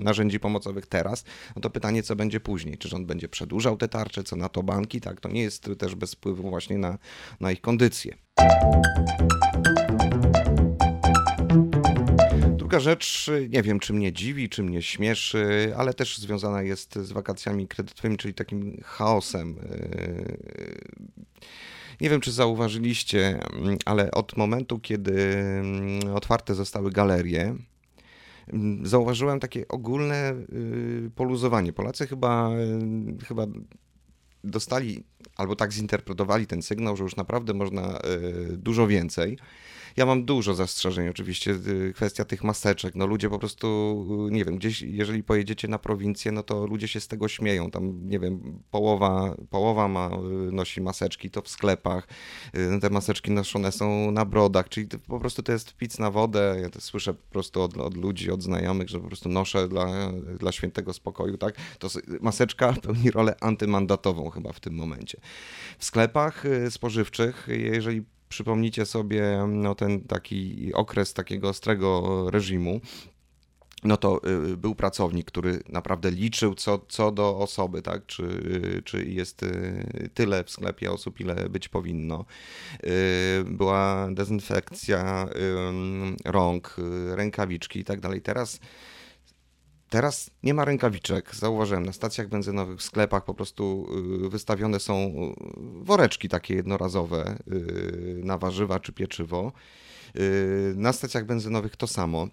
narzędzi 0.00 0.40
pomocowych 0.40 0.86
teraz, 0.86 1.24
no 1.56 1.62
to 1.62 1.70
pytanie, 1.70 2.02
co 2.02 2.16
będzie 2.16 2.40
później? 2.40 2.78
Czy 2.78 2.88
rząd 2.88 3.06
będzie 3.06 3.28
przedłużał 3.28 3.76
te 3.76 3.88
tarcze, 3.88 4.24
co 4.24 4.36
na 4.36 4.48
to 4.48 4.62
banki? 4.62 5.00
Tak, 5.00 5.20
to 5.20 5.28
nie 5.28 5.42
jest 5.42 5.70
też 5.78 5.94
bez 5.94 6.14
wpływu 6.14 6.50
właśnie 6.50 6.78
na, 6.78 6.98
na 7.40 7.52
ich 7.52 7.60
kondycję. 7.60 8.16
Druga 12.56 12.80
rzecz, 12.80 13.30
nie 13.48 13.62
wiem, 13.62 13.80
czy 13.80 13.92
mnie 13.92 14.12
dziwi, 14.12 14.48
czy 14.48 14.62
mnie 14.62 14.82
śmieszy, 14.82 15.72
ale 15.76 15.94
też 15.94 16.18
związana 16.18 16.62
jest 16.62 16.94
z 16.94 17.12
wakacjami 17.12 17.68
kredytowymi, 17.68 18.16
czyli 18.16 18.34
takim 18.34 18.80
chaosem 18.84 19.56
nie 22.00 22.10
wiem, 22.10 22.20
czy 22.20 22.32
zauważyliście, 22.32 23.40
mm, 23.52 23.78
ale 23.84 24.10
od 24.10 24.36
momentu, 24.36 24.78
kiedy 24.78 25.36
mm, 25.36 26.14
otwarte 26.14 26.54
zostały 26.54 26.90
galerie, 26.90 27.54
mm, 28.48 28.86
zauważyłem 28.86 29.40
takie 29.40 29.68
ogólne 29.68 30.32
y, 30.52 31.10
poluzowanie. 31.14 31.72
Polacy 31.72 32.06
chyba, 32.06 32.50
y, 33.20 33.24
chyba 33.24 33.46
dostali 34.44 35.04
albo 35.36 35.56
tak 35.56 35.72
zinterpretowali 35.72 36.46
ten 36.46 36.62
sygnał, 36.62 36.96
że 36.96 37.04
już 37.04 37.16
naprawdę 37.16 37.54
można 37.54 37.98
y, 37.98 38.56
dużo 38.56 38.86
więcej. 38.86 39.38
Ja 39.96 40.06
mam 40.06 40.24
dużo 40.24 40.54
zastrzeżeń 40.54 41.08
oczywiście, 41.08 41.50
y, 41.66 41.92
kwestia 41.94 42.24
tych 42.24 42.44
maseczek, 42.44 42.94
no 42.94 43.06
ludzie 43.06 43.30
po 43.30 43.38
prostu, 43.38 44.26
y, 44.28 44.32
nie 44.32 44.44
wiem, 44.44 44.56
gdzieś, 44.56 44.82
jeżeli 44.82 45.22
pojedziecie 45.22 45.68
na 45.68 45.78
prowincję, 45.78 46.32
no 46.32 46.42
to 46.42 46.66
ludzie 46.66 46.88
się 46.88 47.00
z 47.00 47.08
tego 47.08 47.28
śmieją, 47.28 47.70
tam, 47.70 48.08
nie 48.08 48.18
wiem, 48.18 48.62
połowa, 48.70 49.34
połowa 49.50 49.88
ma, 49.88 50.10
y, 50.48 50.52
nosi 50.52 50.80
maseczki, 50.80 51.30
to 51.30 51.42
w 51.42 51.48
sklepach, 51.48 52.08
te 52.80 52.90
maseczki 52.90 53.30
noszone 53.30 53.72
są 53.72 54.10
na 54.10 54.24
brodach, 54.24 54.68
czyli 54.68 54.88
po 55.08 55.20
prostu 55.20 55.42
to 55.42 55.52
jest 55.52 55.76
pic 55.76 55.98
na 55.98 56.10
wodę, 56.10 56.58
ja 56.62 56.70
to 56.70 56.80
słyszę 56.80 57.14
po 57.14 57.32
prostu 57.32 57.62
od, 57.62 57.76
od 57.76 57.96
ludzi, 57.96 58.30
od 58.30 58.42
znajomych, 58.42 58.88
że 58.88 59.00
po 59.00 59.06
prostu 59.06 59.28
noszę 59.28 59.68
dla, 59.68 60.12
dla 60.38 60.52
świętego 60.52 60.92
spokoju, 60.92 61.38
tak, 61.38 61.54
to 61.78 61.88
maseczka 62.20 62.72
pełni 62.82 63.10
rolę 63.10 63.36
antymandatową 63.40 64.30
chyba 64.30 64.52
w 64.52 64.60
tym 64.60 64.74
momencie. 64.74 65.20
W 65.78 65.84
sklepach 65.84 66.44
spożywczych, 66.70 67.48
jeżeli 67.48 68.02
przypomnicie 68.34 68.86
sobie 68.86 69.46
no, 69.48 69.74
ten 69.74 70.00
taki 70.00 70.70
okres 70.74 71.14
takiego 71.14 71.48
ostrego 71.48 72.26
reżimu, 72.30 72.80
no 73.84 73.96
to 73.96 74.20
y, 74.52 74.56
był 74.56 74.74
pracownik, 74.74 75.26
który 75.26 75.62
naprawdę 75.68 76.10
liczył 76.10 76.54
co, 76.54 76.78
co 76.88 77.12
do 77.12 77.38
osoby, 77.38 77.82
tak? 77.82 78.06
czy, 78.06 78.24
czy 78.84 79.04
jest 79.04 79.42
y, 79.42 80.10
tyle 80.14 80.44
w 80.44 80.50
sklepie 80.50 80.92
osób, 80.92 81.20
ile 81.20 81.48
być 81.48 81.68
powinno. 81.68 82.24
Y, 82.84 83.44
była 83.44 84.08
dezynfekcja 84.10 85.28
rąk, 86.24 86.76
rękawiczki 87.14 87.78
i 87.78 87.84
tak 87.84 88.00
dalej. 88.00 88.22
Teraz 88.22 88.60
Teraz 89.94 90.30
nie 90.42 90.54
ma 90.54 90.64
rękawiczek. 90.64 91.34
Zauważyłem 91.34 91.86
na 91.86 91.92
stacjach 91.92 92.28
benzynowych, 92.28 92.78
w 92.78 92.82
sklepach 92.82 93.24
po 93.24 93.34
prostu 93.34 93.86
y, 94.26 94.28
wystawione 94.28 94.80
są 94.80 94.94
y, 94.98 95.84
woreczki 95.84 96.28
takie 96.28 96.54
jednorazowe 96.54 97.38
y, 97.52 98.20
na 98.24 98.38
warzywa 98.38 98.80
czy 98.80 98.92
pieczywo. 98.92 99.52
Na 100.74 100.92
stacjach 100.92 101.26
benzynowych 101.26 101.76
to 101.76 101.86
samo. 101.86 102.28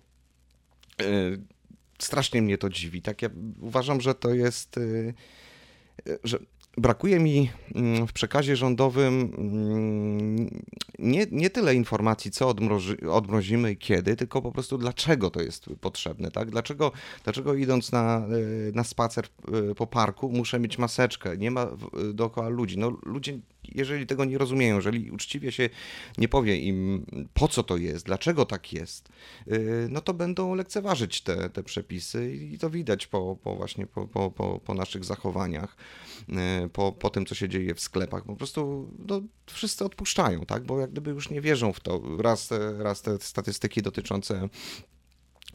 Strasznie 1.99 2.41
mnie 2.41 2.57
to 2.57 2.69
dziwi. 2.69 3.01
Tak 3.01 3.21
ja 3.21 3.29
uważam, 3.61 4.01
że 4.01 4.15
to 4.15 4.33
jest 4.33 4.79
że 6.23 6.39
brakuje 6.77 7.19
mi 7.19 7.49
mm, 7.75 8.07
w 8.07 8.13
przekazie 8.13 8.55
rządowym 8.55 9.33
mm, 9.37 10.61
nie, 10.99 11.27
nie 11.31 11.49
tyle 11.49 11.75
informacji, 11.75 12.31
co 12.31 12.47
odmrozi, 12.47 13.05
odmrozimy 13.05 13.71
i 13.71 13.77
kiedy, 13.77 14.15
tylko 14.15 14.41
po 14.41 14.51
prostu 14.51 14.77
dlaczego 14.77 15.29
to 15.29 15.41
jest 15.41 15.65
potrzebne, 15.81 16.31
tak? 16.31 16.51
Dlaczego, 16.51 16.91
dlaczego 17.23 17.53
idąc 17.53 17.91
na, 17.91 18.17
e, 18.17 18.71
na 18.73 18.83
spacer 18.83 19.25
e, 19.25 19.75
po 19.75 19.87
parku 19.87 20.29
muszę 20.29 20.59
mieć 20.59 20.77
maseczkę, 20.77 21.37
nie 21.37 21.51
ma 21.51 21.67
dookoła 22.13 22.49
ludzi. 22.49 22.77
No 22.77 22.97
ludzie 23.03 23.39
jeżeli 23.75 24.07
tego 24.07 24.25
nie 24.25 24.37
rozumieją, 24.37 24.75
jeżeli 24.75 25.11
uczciwie 25.11 25.51
się 25.51 25.69
nie 26.17 26.27
powie 26.27 26.57
im, 26.57 27.05
po 27.33 27.47
co 27.47 27.63
to 27.63 27.77
jest, 27.77 28.05
dlaczego 28.05 28.45
tak 28.45 28.73
jest, 28.73 29.09
y, 29.47 29.87
no 29.89 30.01
to 30.01 30.13
będą 30.13 30.55
lekceważyć 30.55 31.21
te, 31.21 31.49
te 31.49 31.63
przepisy 31.63 32.35
i 32.35 32.57
to 32.57 32.69
widać 32.69 33.07
po, 33.07 33.37
po 33.43 33.55
właśnie 33.55 33.87
po, 33.87 34.07
po, 34.07 34.31
po, 34.31 34.59
po 34.59 34.73
naszych 34.73 35.05
zachowaniach, 35.05 35.75
y, 36.65 36.69
po, 36.69 36.91
po 36.91 37.09
tym, 37.09 37.25
co 37.25 37.35
się 37.35 37.49
dzieje 37.49 37.75
w 37.75 37.79
sklepach. 37.79 38.23
Po 38.23 38.35
prostu 38.35 38.91
no, 39.07 39.21
wszyscy 39.45 39.85
odpuszczają, 39.85 40.45
tak? 40.45 40.63
bo 40.63 40.79
jak 40.79 40.91
gdyby 40.91 41.11
już 41.11 41.29
nie 41.29 41.41
wierzą 41.41 41.73
w 41.73 41.79
to. 41.79 42.01
Raz, 42.17 42.49
raz 42.77 43.01
te 43.01 43.17
statystyki 43.19 43.81
dotyczące 43.81 44.49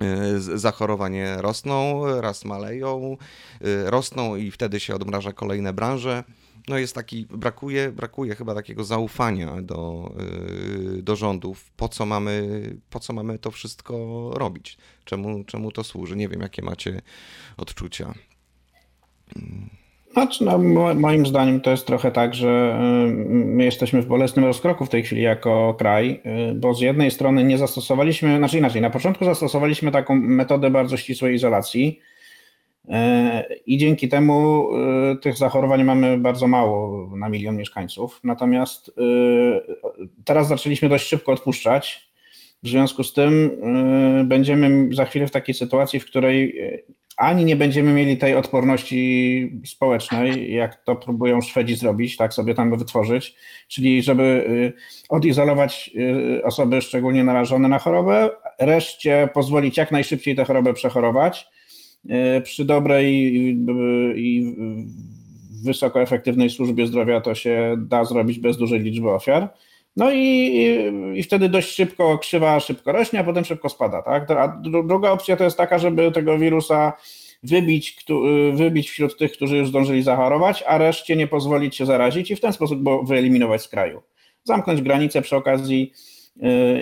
y, 0.02 0.58
zachorowanie 0.58 1.37
rosną, 1.38 2.04
raz 2.20 2.44
maleją, 2.44 3.16
rosną 3.85 4.37
i 4.37 4.50
wtedy 4.50 4.80
się 4.80 4.94
odmraża 4.94 5.32
kolejne 5.32 5.73
branże 5.73 6.25
no 6.68 6.78
jest 6.78 6.94
taki, 6.94 7.26
brakuje, 7.30 7.92
brakuje 7.92 8.35
chyba 8.35 8.54
takiego 8.54 8.85
zaufania 8.85 9.62
do, 9.62 10.12
y, 10.99 11.02
do 11.02 11.16
rządów, 11.16 11.70
po 11.76 11.88
co, 11.88 12.06
mamy, 12.06 12.62
po 12.90 13.00
co 13.00 13.12
mamy 13.12 13.38
to 13.38 13.50
wszystko 13.50 14.30
robić, 14.35 14.78
czemu, 15.04 15.44
czemu 15.44 15.73
to 15.73 15.85
służy. 15.85 16.16
Nie 16.16 16.28
wiem, 16.28 16.40
jakie 16.40 16.62
macie 16.62 17.00
odczucia. 17.56 18.14
Znaczy, 20.12 20.44
no, 20.44 20.58
moim 20.94 21.26
zdaniem 21.26 21.61
to 21.61 21.70
jest 21.70 21.87
trochę 21.87 22.11
tak, 22.11 22.35
że 22.35 22.78
y, 23.08 23.14
my 23.28 23.64
jesteśmy 23.64 24.02
w 24.02 24.06
bolesnym 24.06 24.44
rozkroku 24.44 24.87
w 24.87 24.88
tej 24.88 25.02
chwili 25.02 25.23
jako 25.23 25.75
kraj, 25.78 26.20
y, 26.50 26.54
bo 26.54 26.75
z 26.75 26.80
jednej 26.80 27.11
strony 27.11 27.44
nie 27.44 27.58
zastosowaliśmy, 27.58 28.37
znaczy 28.37 28.58
inaczej, 28.58 28.82
na 28.82 28.90
początku 28.90 29.25
zastosowaliśmy 29.25 29.92
taką 29.92 30.14
metodę 30.14 30.70
bardzo 30.70 30.96
ścisłej 30.96 31.35
izolacji, 31.35 32.00
I 33.66 33.78
dzięki 33.78 34.09
temu 34.09 34.69
e, 34.75 35.16
tych 35.16 35.37
zachorowań 35.37 35.85
mamy 35.85 36.19
bardzo 36.19 36.49
mało 36.49 37.07
na 37.16 37.28
milion 37.28 37.57
mieszkańców. 37.57 38.21
Natomiast 38.25 38.88
e, 38.88 38.93
teraz 40.25 40.49
zaczęliśmy 40.49 40.88
dość 40.88 41.09
szybko 41.09 41.33
odpuszczać. 41.33 42.11
W 42.62 42.69
związku 42.69 43.05
z 43.05 43.12
tym 43.12 43.50
będziemy 44.25 44.95
za 44.95 45.05
chwilę 45.05 45.26
w 45.26 45.31
takiej 45.31 45.55
sytuacji, 45.55 46.00
w 46.00 46.07
której 46.07 46.61
ani 47.16 47.45
nie 47.45 47.57
będziemy 47.57 47.93
mieli 47.93 48.16
tej 48.16 48.35
odporności 48.35 49.61
społecznej, 49.66 50.52
jak 50.52 50.85
to 50.85 50.97
próbują 50.97 51.40
Szwedzi 51.40 51.76
zrobić, 51.76 52.16
tak 52.16 52.35
sobie 52.35 52.55
tam 52.55 52.78
wytworzyć, 52.78 53.35
czyli 53.69 54.02
żeby 54.02 54.73
odizolować 55.09 55.90
osoby 56.45 56.83
szczególnie 56.83 57.25
narażone 57.25 57.69
na 57.69 57.78
chorobę, 57.78 58.31
reszcie 58.61 59.28
pozwolić 59.35 59.76
jak 59.76 59.93
najszybciej 59.93 60.37
tę 60.37 60.45
chorobę 60.45 60.75
przechorować 60.75 61.47
E, 61.47 61.56
przy 62.43 62.65
dobrej 62.65 63.35
i 64.17 64.55
wysoko 65.65 66.03
efektywnej 66.03 66.51
służbie 66.51 66.87
zdrowia 66.87 67.21
to 67.21 67.35
się 67.35 67.75
da 67.79 68.05
zrobić 68.05 68.39
bez 68.39 68.57
dużej 68.57 68.81
liczby 68.81 69.11
ofiar. 69.11 69.49
No 69.97 70.13
i, 70.13 70.53
i 71.15 71.23
wtedy 71.23 71.49
dość 71.49 71.75
szybko 71.75 72.19
krzywa 72.19 72.61
szybko 72.61 72.93
rośnie, 72.93 73.21
a 73.21 73.25
potem 73.25 73.45
szybko 73.45 73.69
spada. 73.69 74.03
Tak? 74.03 74.31
A 74.31 74.61
druga 74.85 75.11
opcja 75.11 75.37
to 75.37 75.45
jest 75.45 75.57
taka, 75.57 75.79
żeby 75.79 76.13
tego 76.13 76.39
wirusa 76.39 76.93
wybić, 77.43 78.05
wybić 78.53 78.91
wśród 78.91 79.19
tych, 79.19 79.33
którzy 79.33 79.57
już 79.57 79.69
zdążyli 79.69 80.03
zachorować, 80.03 80.65
a 80.67 80.79
reszcie 80.79 81.17
nie 81.17 81.27
pozwolić 81.27 81.77
się 81.77 81.87
zarazić 81.87 82.31
i 82.31 82.37
w 82.37 82.41
ten 82.41 82.53
sposób 82.53 82.79
wyeliminować 83.09 83.63
z 83.63 83.69
kraju. 83.69 84.03
Zamknąć 84.45 84.83
granice 84.83 85.23
przy 85.23 85.37
okazji 85.37 85.93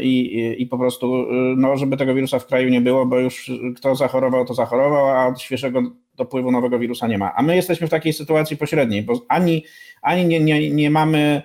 i, 0.02 0.36
i, 0.36 0.62
i 0.62 0.66
po 0.66 0.78
prostu, 0.78 1.26
no, 1.56 1.76
żeby 1.76 1.96
tego 1.96 2.14
wirusa 2.14 2.38
w 2.38 2.46
kraju 2.46 2.68
nie 2.68 2.80
było, 2.80 3.06
bo 3.06 3.18
już 3.18 3.50
kto 3.76 3.94
zachorował, 3.94 4.44
to 4.44 4.54
zachorował, 4.54 5.08
a 5.08 5.36
świeżego 5.36 5.82
dopływu 6.16 6.50
nowego 6.50 6.78
wirusa 6.78 7.06
nie 7.06 7.18
ma. 7.18 7.34
A 7.34 7.42
my 7.42 7.56
jesteśmy 7.56 7.86
w 7.86 7.90
takiej 7.90 8.12
sytuacji 8.12 8.56
pośredniej, 8.56 9.02
bo 9.02 9.20
ani, 9.28 9.64
ani 10.02 10.26
nie, 10.26 10.40
nie, 10.40 10.70
nie 10.70 10.90
mamy 10.90 11.42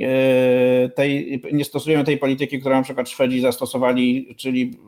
e, 0.00 0.88
tej, 0.88 1.42
nie 1.52 1.64
stosujemy 1.64 2.04
tej 2.04 2.18
polityki, 2.18 2.60
którą 2.60 2.76
na 2.76 2.82
przykład 2.82 3.08
Szwedzi 3.08 3.40
zastosowali, 3.40 4.34
czyli 4.36 4.78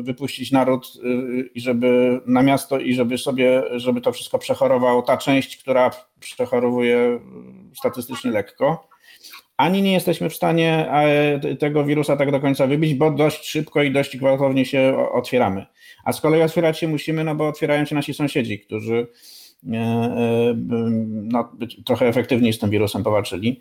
e, 0.00 0.02
wypuścić 0.02 0.52
naród 0.52 0.86
e, 0.86 1.08
i 1.54 1.60
żeby 1.60 2.20
na 2.26 2.42
miasto 2.42 2.78
i 2.78 2.94
żeby 2.94 3.18
sobie, 3.18 3.62
żeby 3.76 4.00
to 4.00 4.12
wszystko 4.12 4.38
przechorował 4.38 5.02
ta 5.02 5.16
część, 5.16 5.56
która 5.56 5.90
przechorowuje 6.20 7.20
statystycznie 7.74 8.30
lekko 8.30 8.88
ani 9.56 9.82
nie 9.82 9.92
jesteśmy 9.92 10.30
w 10.30 10.34
stanie 10.34 10.90
e, 10.90 11.56
tego 11.56 11.84
wirusa 11.84 12.16
tak 12.16 12.30
do 12.30 12.40
końca 12.40 12.66
wybić, 12.66 12.94
bo 12.94 13.10
dość 13.10 13.48
szybko 13.48 13.82
i 13.82 13.92
dość 13.92 14.16
gwałtownie 14.16 14.64
się 14.64 15.08
otwieramy. 15.12 15.66
A 16.04 16.12
z 16.12 16.20
kolei 16.20 16.42
otwierać 16.42 16.78
się 16.78 16.88
musimy, 16.88 17.24
no 17.24 17.34
bo 17.34 17.48
otwierają 17.48 17.84
się 17.84 17.94
nasi 17.94 18.14
sąsiedzi, 18.14 18.60
którzy 18.60 19.06
no, 21.02 21.52
trochę 21.86 22.08
efektywniej 22.08 22.52
z 22.52 22.58
tym 22.58 22.70
wirusem 22.70 23.02
powalczyli 23.02 23.60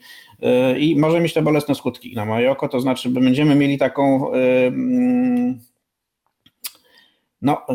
i 0.77 0.95
może 0.99 1.19
mieć 1.19 1.33
te 1.33 1.41
bolesne 1.41 1.75
skutki 1.75 2.15
na 2.15 2.25
moje 2.25 2.51
oko, 2.51 2.69
to 2.69 2.79
znaczy, 2.79 3.09
będziemy 3.09 3.55
mieli 3.55 3.77
taką 3.77 4.31
mm, 4.31 5.59
no, 7.41 7.65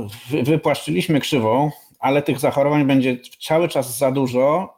wypłaszczyliśmy 0.42 1.20
krzywą, 1.20 1.70
ale 1.98 2.22
tych 2.22 2.38
zachorowań 2.38 2.86
będzie 2.86 3.16
cały 3.40 3.68
czas 3.68 3.98
za 3.98 4.12
dużo 4.12 4.74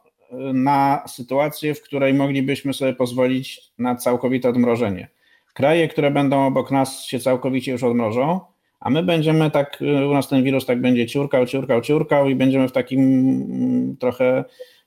na 0.53 1.03
sytuację, 1.07 1.75
w 1.75 1.81
której 1.81 2.13
moglibyśmy 2.13 2.73
sobie 2.73 2.93
pozwolić 2.93 3.61
na 3.77 3.95
całkowite 3.95 4.49
odmrożenie. 4.49 5.07
Kraje, 5.53 5.87
które 5.87 6.11
będą 6.11 6.45
obok 6.45 6.71
nas 6.71 7.05
się 7.05 7.19
całkowicie 7.19 7.71
już 7.71 7.83
odmrożą, 7.83 8.39
a 8.79 8.89
my 8.89 9.03
będziemy 9.03 9.51
tak, 9.51 9.79
u 10.09 10.13
nas 10.13 10.27
ten 10.27 10.43
wirus 10.43 10.65
tak 10.65 10.81
będzie 10.81 11.07
ciurkał, 11.07 11.45
ciurkał, 11.45 11.81
ciurkał 11.81 12.29
i 12.29 12.35
będziemy 12.35 12.67
w 12.67 12.71
takim 12.71 12.99
mm, 13.01 13.97
trochę 13.97 14.43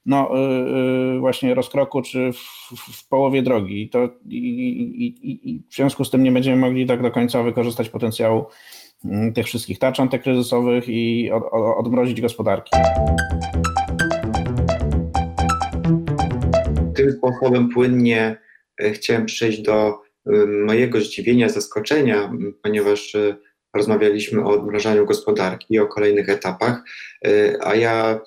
no, 0.06 0.30
yy, 0.34 1.20
właśnie 1.20 1.54
rozkroku 1.54 2.02
czy 2.02 2.32
w, 2.32 2.36
w, 2.76 3.08
połowie 3.08 3.42
drogi. 3.42 3.82
I, 3.82 3.88
to, 3.88 4.08
i, 4.28 4.38
i, 4.38 5.50
I 5.50 5.62
w 5.70 5.74
związku 5.74 6.04
z 6.04 6.10
tym 6.10 6.22
nie 6.22 6.32
będziemy 6.32 6.56
mogli 6.56 6.86
tak 6.86 7.02
do 7.02 7.10
końca 7.10 7.42
wykorzystać 7.42 7.88
potencjału 7.88 8.44
mm, 9.04 9.32
tych 9.32 9.46
wszystkich 9.46 9.78
tarcz 9.78 10.00
antykryzysowych 10.00 10.88
i 10.88 11.30
od, 11.30 11.42
odmrozić 11.78 12.20
gospodarki. 12.20 12.70
Tym 16.96 17.12
sposobem 17.12 17.68
płynnie 17.68 18.36
e, 18.80 18.90
chciałem 18.90 19.26
przejść 19.26 19.62
do 19.62 20.06
mojego 20.46 21.00
zdziwienia, 21.00 21.48
zaskoczenia, 21.48 22.32
ponieważ 22.62 23.14
e, 23.14 23.36
rozmawialiśmy 23.74 24.44
o 24.44 24.50
odmrażaniu 24.50 25.06
gospodarki 25.06 25.78
o 25.78 25.86
kolejnych 25.86 26.28
etapach, 26.28 26.82
e, 27.26 27.56
a 27.60 27.74
ja 27.74 28.20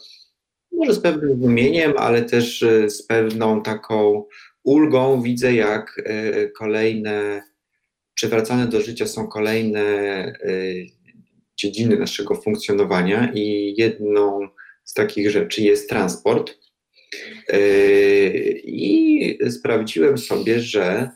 może 0.72 0.94
z 0.94 1.00
pewnym 1.00 1.36
zdumieniem, 1.36 1.94
ale 1.98 2.22
też 2.22 2.64
e, 2.64 2.90
z 2.90 3.06
pewną 3.06 3.64
taką 3.64 4.26
ulgą 4.64 5.22
widzę, 5.22 5.54
jak 5.54 6.02
kolejne, 6.58 7.44
przywracane 8.14 8.68
do 8.68 8.82
życia 8.82 9.08
są 9.08 9.28
kolejne 9.28 9.84
dziedziny 11.58 11.98
naszego 11.98 12.36
funkcjonowania 12.36 13.32
i 13.34 13.76
jedną 13.78 14.48
z 14.84 14.94
takich 14.94 15.30
rzeczy 15.30 15.62
jest 15.62 15.90
transport. 15.90 16.58
I 18.64 19.38
sprawdziłem 19.50 20.18
sobie, 20.18 20.60
że 20.60 21.10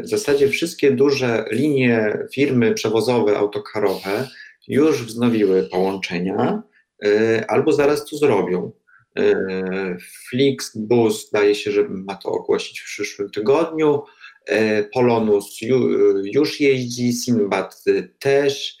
w 0.00 0.08
zasadzie 0.08 0.48
wszystkie 0.48 0.90
duże 0.90 1.44
linie, 1.50 2.18
firmy 2.32 2.74
przewozowe, 2.74 3.36
autokarowe 3.36 4.28
już 4.68 5.04
wznowiły 5.04 5.68
połączenia 5.68 6.62
e, 7.04 7.44
albo 7.48 7.72
zaraz 7.72 8.06
to 8.10 8.16
zrobią. 8.16 8.72
Flixbus 10.28 11.30
daje 11.30 11.54
się, 11.54 11.70
że 11.72 11.88
ma 11.88 12.14
to 12.14 12.28
ogłosić 12.28 12.80
w 12.80 12.84
przyszłym 12.84 13.30
tygodniu. 13.30 14.02
Polonus 14.94 15.58
już 16.24 16.60
jeździ, 16.60 17.12
Sinbad 17.12 17.84
też. 18.18 18.78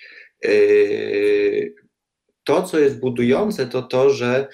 To, 2.44 2.62
co 2.62 2.78
jest 2.78 3.00
budujące, 3.00 3.66
to 3.66 3.82
to, 3.82 4.10
że 4.10 4.48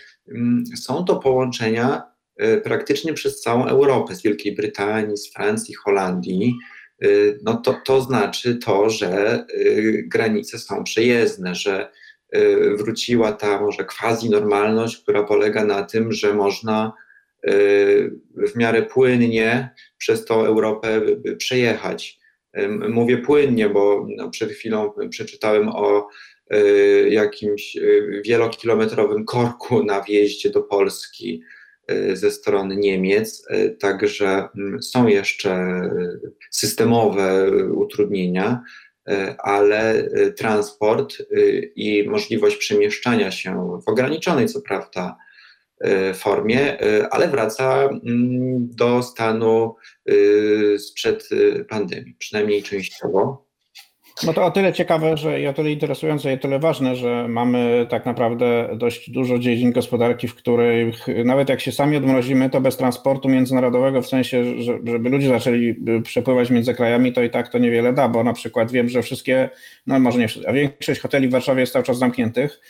są 0.77 1.05
to 1.05 1.17
połączenia 1.17 2.15
E, 2.37 2.61
praktycznie 2.61 3.13
przez 3.13 3.41
całą 3.41 3.67
Europę, 3.67 4.15
z 4.15 4.23
Wielkiej 4.23 4.55
Brytanii, 4.55 5.17
z 5.17 5.33
Francji, 5.33 5.75
Holandii, 5.75 6.59
e, 7.03 7.09
no 7.43 7.55
to, 7.55 7.81
to 7.85 8.01
znaczy 8.01 8.57
to, 8.57 8.91
że 8.91 9.11
e, 9.11 9.45
granice 10.03 10.59
są 10.59 10.85
przejezdne, 10.85 11.55
że 11.55 11.91
wróciła 12.77 13.33
ta 13.33 13.61
może 13.61 13.85
quasi 13.85 14.31
normalność, 14.31 15.03
która 15.03 15.23
polega 15.23 15.65
na 15.65 15.83
tym, 15.83 16.13
że 16.13 16.35
można 16.35 16.93
w 18.37 18.57
miarę 18.57 18.83
płynnie 18.83 19.71
przez 19.99 20.25
tą 20.25 20.45
Europę 20.45 21.01
przejechać. 21.39 22.19
Mówię 22.89 23.19
płynnie, 23.19 23.69
bo 23.69 24.07
no 24.17 24.31
przed 24.31 24.51
chwilą 24.51 24.93
przeczytałem 25.11 25.69
o 25.69 26.09
jakimś 27.09 27.77
wielokilometrowym 28.25 29.25
korku 29.25 29.85
na 29.85 30.03
wjeździe 30.03 30.51
do 30.51 30.63
Polski 30.63 31.43
Y, 31.91 32.17
ze 32.17 32.31
strony 32.31 32.77
Niemiec, 32.77 33.47
także 33.81 34.49
mm, 34.59 34.83
są 34.83 35.07
jeszcze 35.07 35.81
systemowe 36.51 37.51
utrudnienia, 37.73 38.63
ale 39.39 40.09
transport 40.37 41.17
i 41.77 42.09
możliwość 42.09 42.57
przemieszczania 42.57 43.31
się 43.31 43.81
w 43.87 43.89
ograniczonej, 43.89 44.49
co 44.49 44.61
prawda, 44.61 45.17
formie, 46.15 46.79
ale 47.11 47.29
wraca 47.29 47.83
mm, 47.83 48.69
do 48.71 49.03
stanu 49.03 49.75
sprzed 50.79 51.29
pandemii, 51.69 52.17
przynajmniej 52.19 52.63
częściowo. 52.63 53.44
No 54.23 54.33
to 54.33 54.45
o 54.45 54.51
tyle 54.51 54.73
ciekawe, 54.73 55.17
że 55.17 55.41
i 55.41 55.47
o 55.47 55.53
tyle 55.53 55.71
interesujące 55.71 56.31
i 56.31 56.35
o 56.35 56.39
tyle 56.39 56.59
ważne, 56.59 56.97
że 56.97 57.27
mamy 57.29 57.87
tak 57.91 58.07
naprawdę 58.07 58.69
dość 58.77 59.11
dużo 59.11 59.39
dziedzin 59.39 59.73
gospodarki, 59.73 60.29
w 60.29 60.35
których 60.35 61.07
nawet 61.25 61.49
jak 61.49 61.61
się 61.61 61.73
sami 61.73 61.97
odmrozimy, 61.97 62.51
to 62.51 62.61
bez 62.61 62.77
transportu 62.77 63.29
międzynarodowego, 63.29 64.03
w 64.03 64.07
sensie, 64.07 64.63
że, 64.63 64.79
żeby 64.85 65.09
ludzie 65.09 65.29
zaczęli 65.29 65.75
przepływać 66.03 66.51
między 66.51 66.75
krajami, 66.75 67.13
to 67.13 67.23
i 67.23 67.31
tak 67.31 67.49
to 67.49 67.59
niewiele 67.59 67.93
da, 67.93 68.09
bo 68.09 68.25
na 68.25 68.33
przykład 68.33 68.73
wiem, 68.73 68.89
że 68.89 69.03
wszystkie, 69.03 69.51
no 69.87 69.99
może 70.01 70.19
nie 70.19 70.29
wszystkie, 70.29 70.51
a 70.51 70.53
większość 70.53 71.01
hoteli 71.01 71.29
w 71.29 71.33
Warszawie 71.33 71.61
jest 71.61 71.73
cały 71.73 71.85
czas 71.85 71.99
zamkniętych, 71.99 72.61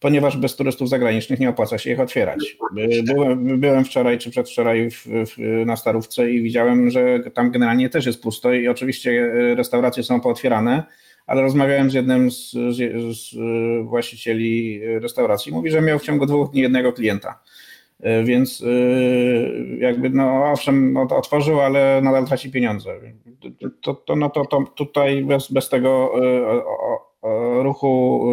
ponieważ 0.00 0.36
bez 0.36 0.56
turystów 0.56 0.88
zagranicznych 0.88 1.40
nie 1.40 1.50
opłaca 1.50 1.78
się 1.78 1.90
ich 1.90 2.00
otwierać. 2.00 2.56
Byłem, 3.04 3.60
byłem 3.60 3.84
wczoraj 3.84 4.18
czy 4.18 4.30
przedwczoraj 4.30 4.90
w, 4.90 5.06
w, 5.06 5.36
na 5.66 5.76
Starówce 5.76 6.30
i 6.30 6.42
widziałem, 6.42 6.90
że 6.90 7.20
tam 7.34 7.50
generalnie 7.50 7.88
też 7.88 8.06
jest 8.06 8.22
pusto 8.22 8.52
i 8.52 8.68
oczywiście 8.68 9.30
restauracje 9.56 10.02
są 10.02 10.20
pootwierane, 10.20 10.82
ale 11.26 11.42
rozmawiałem 11.42 11.90
z 11.90 11.94
jednym 11.94 12.30
z, 12.30 12.50
z, 12.50 12.76
z 13.16 13.36
właścicieli 13.84 14.80
restauracji. 14.98 15.52
Mówi, 15.52 15.70
że 15.70 15.82
miał 15.82 15.98
w 15.98 16.02
ciągu 16.02 16.26
dwóch 16.26 16.50
dni 16.50 16.60
jednego 16.60 16.92
klienta. 16.92 17.40
Więc 18.24 18.64
jakby, 19.78 20.10
no 20.10 20.44
owszem, 20.52 20.96
otworzył, 20.96 21.60
ale 21.60 22.00
nadal 22.02 22.26
traci 22.26 22.50
pieniądze. 22.50 22.90
To, 23.82 23.94
to, 23.94 24.16
no 24.16 24.30
to, 24.30 24.44
to 24.44 24.64
tutaj 24.74 25.24
bez, 25.24 25.52
bez 25.52 25.68
tego 25.68 26.12
ruchu 27.62 28.24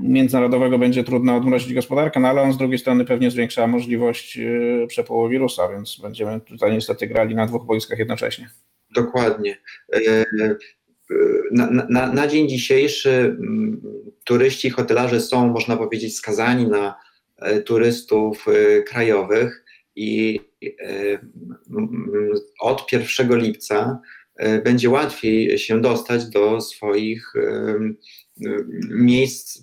międzynarodowego 0.00 0.78
będzie 0.78 1.04
trudno 1.04 1.36
odmrozić 1.36 1.74
gospodarkę, 1.74 2.20
no 2.20 2.28
ale 2.28 2.42
on 2.42 2.52
z 2.52 2.58
drugiej 2.58 2.78
strony 2.78 3.04
pewnie 3.04 3.30
zwiększa 3.30 3.66
możliwość 3.66 4.38
y, 4.38 4.86
przepływu 4.88 5.28
wirusa, 5.28 5.68
więc 5.68 5.98
będziemy 6.02 6.40
tutaj 6.40 6.72
niestety 6.72 7.06
grali 7.06 7.34
na 7.34 7.46
dwóch 7.46 7.66
boiskach 7.66 7.98
jednocześnie. 7.98 8.50
Dokładnie. 8.94 9.58
E, 9.92 9.98
e, 9.98 10.56
na, 11.52 11.86
na, 11.88 12.12
na 12.12 12.26
dzień 12.26 12.48
dzisiejszy 12.48 13.10
mm, 13.10 13.82
turyści, 14.24 14.70
hotelarze 14.70 15.20
są, 15.20 15.48
można 15.48 15.76
powiedzieć, 15.76 16.16
skazani 16.16 16.66
na 16.66 16.94
e, 17.36 17.60
turystów 17.60 18.46
krajowych 18.86 19.64
i 19.96 20.40
od 22.60 22.92
1 22.92 23.38
lipca 23.38 24.00
będzie 24.64 24.90
łatwiej 24.90 25.58
się 25.58 25.80
dostać 25.80 26.26
do 26.26 26.60
swoich 26.60 27.32
miejsc 28.90 29.62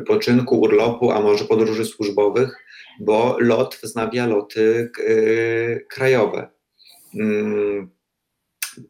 wypoczynku, 0.00 0.60
urlopu, 0.60 1.10
a 1.10 1.20
może 1.20 1.44
podróży 1.44 1.84
służbowych, 1.84 2.56
bo 3.00 3.36
lot 3.40 3.78
wznawia 3.82 4.26
loty 4.26 4.90
y, 4.98 5.86
krajowe. 5.88 6.48
Mm, 7.20 7.90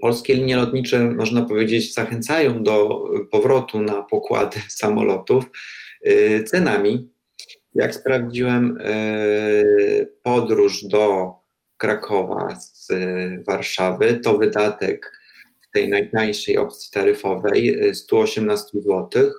polskie 0.00 0.34
linie 0.34 0.56
lotnicze, 0.56 1.00
można 1.10 1.42
powiedzieć, 1.42 1.94
zachęcają 1.94 2.62
do 2.62 3.04
powrotu 3.30 3.82
na 3.82 4.02
pokłady 4.02 4.60
samolotów 4.80 5.44
y, 6.06 6.44
cenami. 6.46 7.10
Jak 7.74 7.94
sprawdziłem, 7.94 8.78
y, 8.80 10.12
podróż 10.22 10.84
do 10.84 11.34
Krakowa 11.76 12.60
z 12.60 12.88
Warszawy 13.46 14.20
to 14.24 14.38
wydatek 14.38 15.12
w 15.62 15.72
tej 15.72 15.88
najtańszej 15.88 16.58
opcji 16.58 16.90
taryfowej 16.92 17.94
118 17.94 18.80
zł 18.80 19.32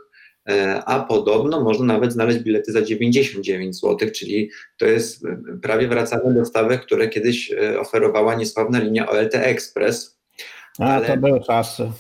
a 0.86 1.00
podobno 1.00 1.62
można 1.62 1.86
nawet 1.86 2.14
znaleźć 2.14 2.40
bilety 2.40 2.72
za 2.72 2.82
99 2.82 3.80
zł, 3.80 4.10
czyli 4.16 4.50
to 4.78 4.86
jest 4.86 5.26
e, 5.26 5.38
prawie 5.62 5.88
wracamy 5.88 6.34
do 6.34 6.46
stawek, 6.46 6.82
które 6.82 7.08
kiedyś 7.08 7.52
e, 7.52 7.80
oferowała 7.80 8.36
niesławna 8.36 8.80
linia 8.80 9.10
OLT 9.10 9.36
Express. 9.36 10.20
A, 10.80 10.86
ale... 10.86 11.08
to 11.08 11.18
były 11.18 11.42
czasy. 11.44 11.92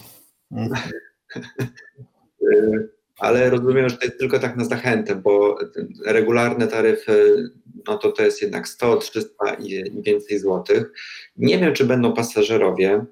ale 3.19 3.49
rozumiem, 3.49 3.89
że 3.89 3.97
to 3.97 4.05
jest 4.05 4.19
tylko 4.19 4.39
tak 4.39 4.57
na 4.57 4.65
zachętę, 4.65 5.15
bo 5.15 5.57
regularne 6.05 6.67
taryfy, 6.67 7.49
no 7.87 7.97
to 7.97 8.11
to 8.11 8.23
jest 8.23 8.41
jednak 8.41 8.67
100, 8.67 8.97
300 8.97 9.53
i 9.53 10.01
więcej 10.01 10.39
złotych. 10.39 10.91
Nie 11.37 11.59
wiem, 11.59 11.73
czy 11.73 11.85
będą 11.85 12.13
pasażerowie, 12.13 13.05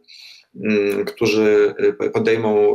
mm, 0.55 1.05
którzy 1.05 1.73
podejmą 2.13 2.73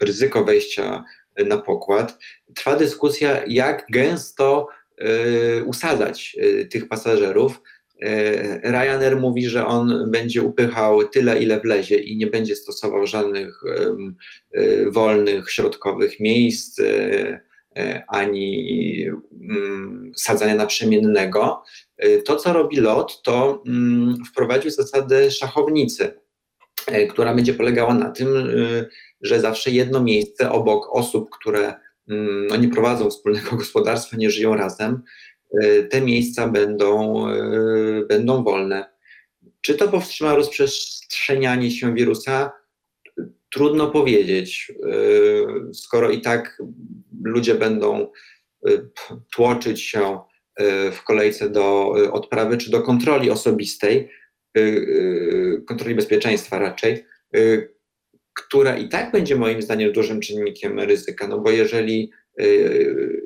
ryzyko 0.00 0.44
wejścia 0.44 1.04
na 1.46 1.58
pokład. 1.58 2.18
Trwa 2.54 2.76
dyskusja, 2.76 3.40
jak 3.46 3.86
gęsto 3.90 4.68
usadzać 5.66 6.36
tych 6.70 6.88
pasażerów. 6.88 7.60
Ryanair 8.62 9.16
mówi, 9.16 9.48
że 9.48 9.66
on 9.66 10.10
będzie 10.10 10.42
upychał 10.42 11.08
tyle, 11.08 11.42
ile 11.42 11.60
wlezie 11.60 11.96
i 11.96 12.16
nie 12.16 12.26
będzie 12.26 12.56
stosował 12.56 13.06
żadnych 13.06 13.60
wolnych, 14.86 15.50
środkowych 15.50 16.20
miejsc 16.20 16.80
ani 18.08 19.06
sadzania 20.16 20.54
naprzemiennego. 20.54 21.62
To, 22.24 22.36
co 22.36 22.52
robi 22.52 22.76
LOT, 22.76 23.22
to 23.22 23.62
wprowadził 24.30 24.70
zasadę 24.70 25.30
szachownicy, 25.30 26.14
która 27.10 27.34
będzie 27.34 27.54
polegała 27.54 27.94
na 27.94 28.10
tym, 28.10 28.28
że 29.22 29.40
zawsze 29.40 29.70
jedno 29.70 30.02
miejsce 30.02 30.52
obok 30.52 30.88
osób, 30.92 31.30
które 31.30 31.74
mm, 32.08 32.46
no, 32.46 32.56
nie 32.56 32.68
prowadzą 32.68 33.10
wspólnego 33.10 33.56
gospodarstwa, 33.56 34.16
nie 34.16 34.30
żyją 34.30 34.56
razem, 34.56 35.02
e, 35.62 35.82
te 35.82 36.00
miejsca 36.00 36.48
będą, 36.48 37.26
e, 37.28 37.42
będą 38.08 38.44
wolne. 38.44 38.90
Czy 39.60 39.74
to 39.74 39.88
powstrzyma 39.88 40.34
rozprzestrzenianie 40.34 41.70
się 41.70 41.94
wirusa? 41.94 42.52
Trudno 43.50 43.90
powiedzieć. 43.90 44.72
E, 44.82 45.74
skoro 45.74 46.10
i 46.10 46.20
tak 46.20 46.62
ludzie 47.24 47.54
będą 47.54 48.12
tłoczyć 49.32 49.82
się 49.82 50.18
w 50.92 51.04
kolejce 51.04 51.50
do 51.50 51.90
odprawy 52.12 52.58
czy 52.58 52.70
do 52.70 52.82
kontroli 52.82 53.30
osobistej, 53.30 54.10
kontroli 55.66 55.94
bezpieczeństwa 55.94 56.58
raczej, 56.58 57.04
która 58.40 58.78
i 58.78 58.88
tak 58.88 59.12
będzie 59.12 59.36
moim 59.36 59.62
zdaniem 59.62 59.92
dużym 59.92 60.20
czynnikiem 60.20 60.80
ryzyka, 60.80 61.28
no 61.28 61.38
bo 61.38 61.50
jeżeli 61.50 62.10
y, 62.40 63.22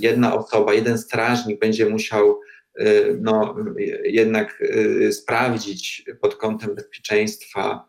jedna 0.00 0.34
osoba, 0.34 0.74
jeden 0.74 0.98
strażnik 0.98 1.60
będzie 1.60 1.86
musiał 1.86 2.40
y, 2.80 3.18
no, 3.20 3.56
jednak 4.04 4.60
y, 4.60 5.12
sprawdzić 5.12 6.04
pod 6.20 6.36
kątem 6.36 6.74
bezpieczeństwa, 6.74 7.84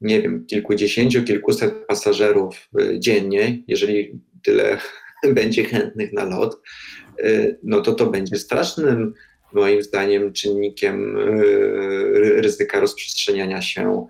nie 0.00 0.22
wiem, 0.22 0.46
kilkudziesięciu, 0.46 1.24
kilkuset 1.24 1.74
pasażerów 1.86 2.68
dziennie, 2.98 3.62
jeżeli 3.68 4.20
tyle 4.42 4.78
będzie 5.34 5.64
chętnych 5.64 6.12
na 6.12 6.24
lot, 6.24 6.60
no 7.62 7.80
to 7.80 7.92
to 7.92 8.06
będzie 8.06 8.36
strasznym, 8.36 9.14
moim 9.52 9.82
zdaniem, 9.82 10.32
czynnikiem 10.32 11.18
ryzyka 12.36 12.80
rozprzestrzeniania 12.80 13.62
się 13.62 14.06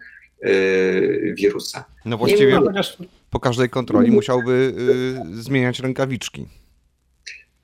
wirusa. 1.35 1.85
No 2.05 2.19
właściwie 2.19 2.61
po 3.31 3.41
każdej 3.41 3.69
kontroli 3.69 4.11
musiałby 4.11 4.75
y, 5.39 5.43
zmieniać 5.43 5.81
rękawiczki. 5.81 6.47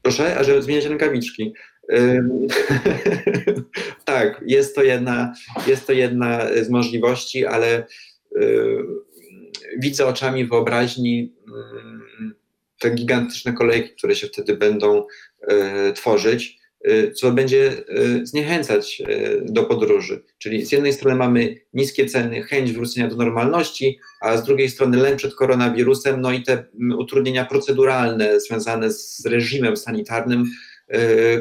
Proszę, 0.03 0.37
a 0.39 0.45
żeby 0.45 0.63
zmieniać 0.63 0.85
rękawiczki. 0.85 1.53
tak, 4.05 4.41
jest 4.47 4.75
to, 4.75 4.83
jedna, 4.83 5.35
jest 5.67 5.87
to 5.87 5.93
jedna 5.93 6.47
z 6.63 6.71
możliwości, 6.71 7.47
ale 7.47 7.87
y, 8.37 8.79
widzę 9.79 10.07
oczami 10.07 10.47
wyobraźni 10.47 11.33
te 12.79 12.91
gigantyczne 12.91 13.53
kolejki, 13.53 13.91
które 13.91 14.15
się 14.15 14.27
wtedy 14.27 14.57
będą 14.57 15.07
tworzyć 15.95 16.59
Y, 16.59 16.62
co 17.14 17.33
będzie 17.33 17.73
y, 17.73 18.27
zniechęcać 18.27 19.03
y, 19.09 19.42
do 19.45 19.64
podróży. 19.64 20.23
Czyli 20.38 20.66
z 20.66 20.73
jednej 20.73 20.92
strony 20.92 21.16
mamy 21.16 21.57
niskie 21.75 22.07
ceny, 22.07 22.42
chęć 22.42 22.73
wrócenia 22.73 23.09
do 23.09 23.16
normalności, 23.16 23.99
a 24.21 24.37
z 24.37 24.45
drugiej 24.45 24.68
strony 24.68 24.97
lęk 24.97 25.16
przed 25.16 25.35
koronawirusem, 25.35 26.21
no 26.21 26.33
i 26.33 26.42
te 26.42 26.53
mm, 26.53 26.99
utrudnienia 26.99 27.45
proceduralne 27.45 28.40
związane 28.40 28.92
z 28.92 29.27
reżimem 29.27 29.77
sanitarnym, 29.77 30.45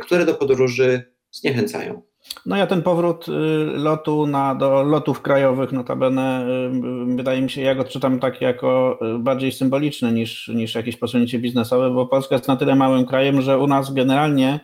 które 0.02 0.26
do 0.26 0.34
podróży 0.34 1.04
zniechęcają. 1.32 2.02
No 2.46 2.58
ja 2.58 2.68
ten 2.68 2.82
powrót 2.82 3.26
lotu 3.74 4.28
na, 4.28 4.56
do 4.56 4.84
lotów 4.84 5.22
krajowych 5.22 5.72
notabene 5.72 6.48
wydaje 7.16 7.42
mi 7.42 7.50
się, 7.50 7.62
ja 7.62 7.76
go 7.76 7.82
odczytam 7.82 8.20
tak 8.20 8.42
jako 8.42 9.00
bardziej 9.20 9.52
symboliczny 9.52 10.12
niż, 10.12 10.48
niż 10.48 10.76
jakieś 10.76 10.98
posunięcie 10.98 11.40
biznesowe, 11.40 11.90
bo 11.90 12.06
Polska 12.06 12.36
jest 12.36 12.48
na 12.48 12.56
tyle 12.56 12.76
małym 12.76 13.06
krajem, 13.06 13.42
że 13.42 13.58
u 13.58 13.68
nas 13.68 13.94
generalnie 13.94 14.60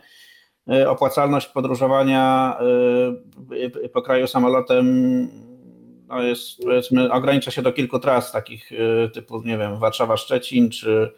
opłacalność 0.88 1.46
podróżowania 1.46 2.56
e, 3.84 3.88
po 3.88 4.02
kraju 4.02 4.26
samolotem 4.26 4.86
no 6.08 6.22
jest, 6.22 6.62
powiedzmy, 6.62 7.12
ogranicza 7.12 7.50
się 7.50 7.62
do 7.62 7.72
kilku 7.72 7.98
tras 7.98 8.32
takich 8.32 8.72
e, 8.72 9.08
typu, 9.08 9.42
nie 9.42 9.58
wiem, 9.58 9.76
Warszawa-Szczecin, 9.78 10.70
czy, 10.70 11.12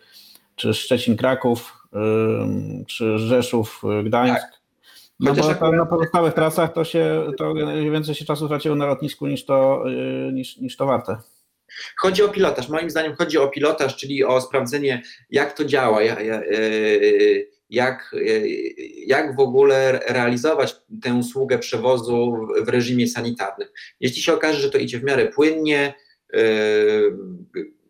czy 0.57 0.75
Szczecin-Kraków, 0.75 1.57
czy 2.87 3.19
Rzeszów-Gdańsk. 3.19 4.41
Tak. 4.41 4.61
No 5.21 5.35
Chociaż 5.35 5.59
bo 5.59 5.73
na 5.73 5.87
pozostałych 5.87 6.35
trasach 6.35 6.73
to 6.73 6.85
się 6.85 7.27
to 7.39 7.55
więcej 7.93 8.15
się 8.15 8.25
czasu 8.25 8.49
traciło 8.49 8.77
na 8.77 8.87
lotnisku 8.87 9.27
niż 9.27 9.45
to, 9.45 9.85
niż, 10.33 10.57
niż 10.57 10.77
to 10.77 10.87
warte. 10.87 11.17
Chodzi 11.97 12.23
o 12.23 12.29
pilotaż. 12.29 12.69
Moim 12.69 12.91
zdaniem 12.91 13.17
chodzi 13.17 13.39
o 13.39 13.49
pilotaż, 13.49 13.97
czyli 13.97 14.25
o 14.25 14.41
sprawdzenie, 14.41 15.03
jak 15.31 15.53
to 15.53 15.65
działa, 15.65 16.01
jak, 17.71 18.15
jak 19.07 19.37
w 19.37 19.41
ogóle 19.41 20.01
realizować 20.09 20.77
tę 21.03 21.15
usługę 21.15 21.59
przewozu 21.59 22.37
w 22.63 22.69
reżimie 22.69 23.09
sanitarnym. 23.09 23.69
Jeśli 24.01 24.23
się 24.23 24.35
okaże, 24.35 24.61
że 24.61 24.71
to 24.71 24.79
idzie 24.79 25.01
w 25.01 25.05
miarę 25.05 25.27
płynnie, 25.27 25.95
e, 26.35 26.41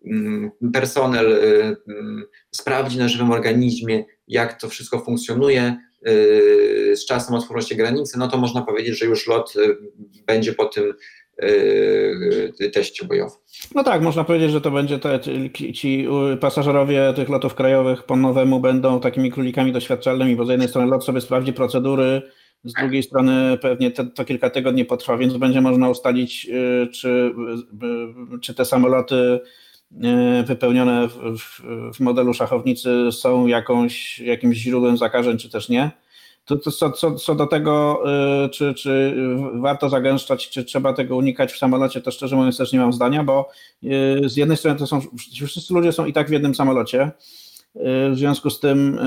mm, 0.07 0.51
personel 0.73 1.33
e, 1.33 1.77
mm, 1.88 2.25
sprawdzi 2.51 2.99
na 2.99 3.09
żywym 3.09 3.31
organizmie, 3.31 4.05
jak 4.29 4.61
to 4.61 4.69
wszystko 4.69 4.99
funkcjonuje, 4.99 5.62
e, 5.62 6.97
z 6.97 7.07
czasem 7.07 7.35
otworzą 7.35 7.69
się 7.69 7.75
granice, 7.75 8.19
no 8.19 8.29
to 8.29 8.38
można 8.38 8.62
powiedzieć, 8.62 8.99
że 8.99 9.07
już 9.07 9.27
lot 9.27 9.55
będzie 10.27 10.53
po 10.53 10.64
tym 10.64 10.95
teście 12.72 13.07
bojowym. 13.07 13.38
No 13.74 13.85
tak, 13.85 14.03
można 14.03 14.24
powiedzieć, 14.24 14.50
że 14.50 14.61
to 14.61 14.70
będzie 14.70 14.98
te, 14.98 15.20
ci 15.74 16.09
pasażerowie 16.40 17.12
tych 17.16 17.29
lotów 17.29 17.55
krajowych 17.55 18.03
po 18.03 18.16
nowemu 18.16 18.61
będą 18.61 19.00
takimi 19.00 19.31
królikami 19.31 19.72
doświadczalnymi, 19.72 20.37
bo 20.37 20.44
z 20.44 20.48
jednej 20.48 20.68
strony 20.68 20.90
lot 20.90 21.05
sobie 21.05 21.20
sprawdzi 21.20 21.53
procedury, 21.53 22.22
z 22.64 22.72
drugiej 22.72 23.03
strony 23.03 23.59
pewnie 23.59 23.90
te, 23.90 24.07
to 24.07 24.24
kilka 24.24 24.50
tygodni 24.50 24.85
potrwa, 24.85 25.16
więc 25.16 25.37
będzie 25.37 25.61
można 25.61 25.88
ustalić, 25.88 26.48
y, 26.48 26.88
czy, 26.92 27.35
y, 28.35 28.40
czy 28.40 28.55
te 28.55 28.64
samoloty 28.64 29.40
y, 29.92 30.42
wypełnione 30.42 31.09
w, 31.09 31.38
w, 31.38 31.62
w 31.96 32.00
modelu 32.00 32.35
szachownicy 32.35 33.12
są 33.12 33.46
jakąś, 33.46 34.18
jakimś 34.18 34.57
źródłem 34.57 34.96
zakażeń, 34.96 35.38
czy 35.38 35.50
też 35.50 35.68
nie. 35.68 35.90
To, 36.44 36.57
to 36.57 36.70
co, 36.70 36.90
co, 36.90 37.14
co, 37.14 37.35
do 37.35 37.46
tego, 37.46 38.03
y, 38.44 38.48
czy, 38.48 38.74
czy 38.74 39.16
warto 39.55 39.88
zagęszczać, 39.88 40.50
czy 40.50 40.64
trzeba 40.64 40.92
tego 40.92 41.16
unikać 41.16 41.53
w 41.53 41.59
samolocie, 41.59 42.00
to 42.00 42.11
szczerze 42.11 42.37
mówiąc 42.37 42.57
też 42.57 42.72
nie 42.72 42.79
mam 42.79 42.92
zdania, 42.92 43.24
bo 43.24 43.48
y, 43.85 44.29
z 44.29 44.37
jednej 44.37 44.57
strony 44.57 44.79
to 44.79 44.87
są, 44.87 45.00
wszyscy 45.46 45.74
ludzie 45.74 45.92
są 45.92 46.07
i 46.07 46.12
tak 46.12 46.29
w 46.29 46.33
jednym 46.33 46.55
samolocie, 46.55 47.11
y, 47.76 48.11
w 48.11 48.12
związku 48.14 48.50
z 48.50 48.61
tym 48.61 48.98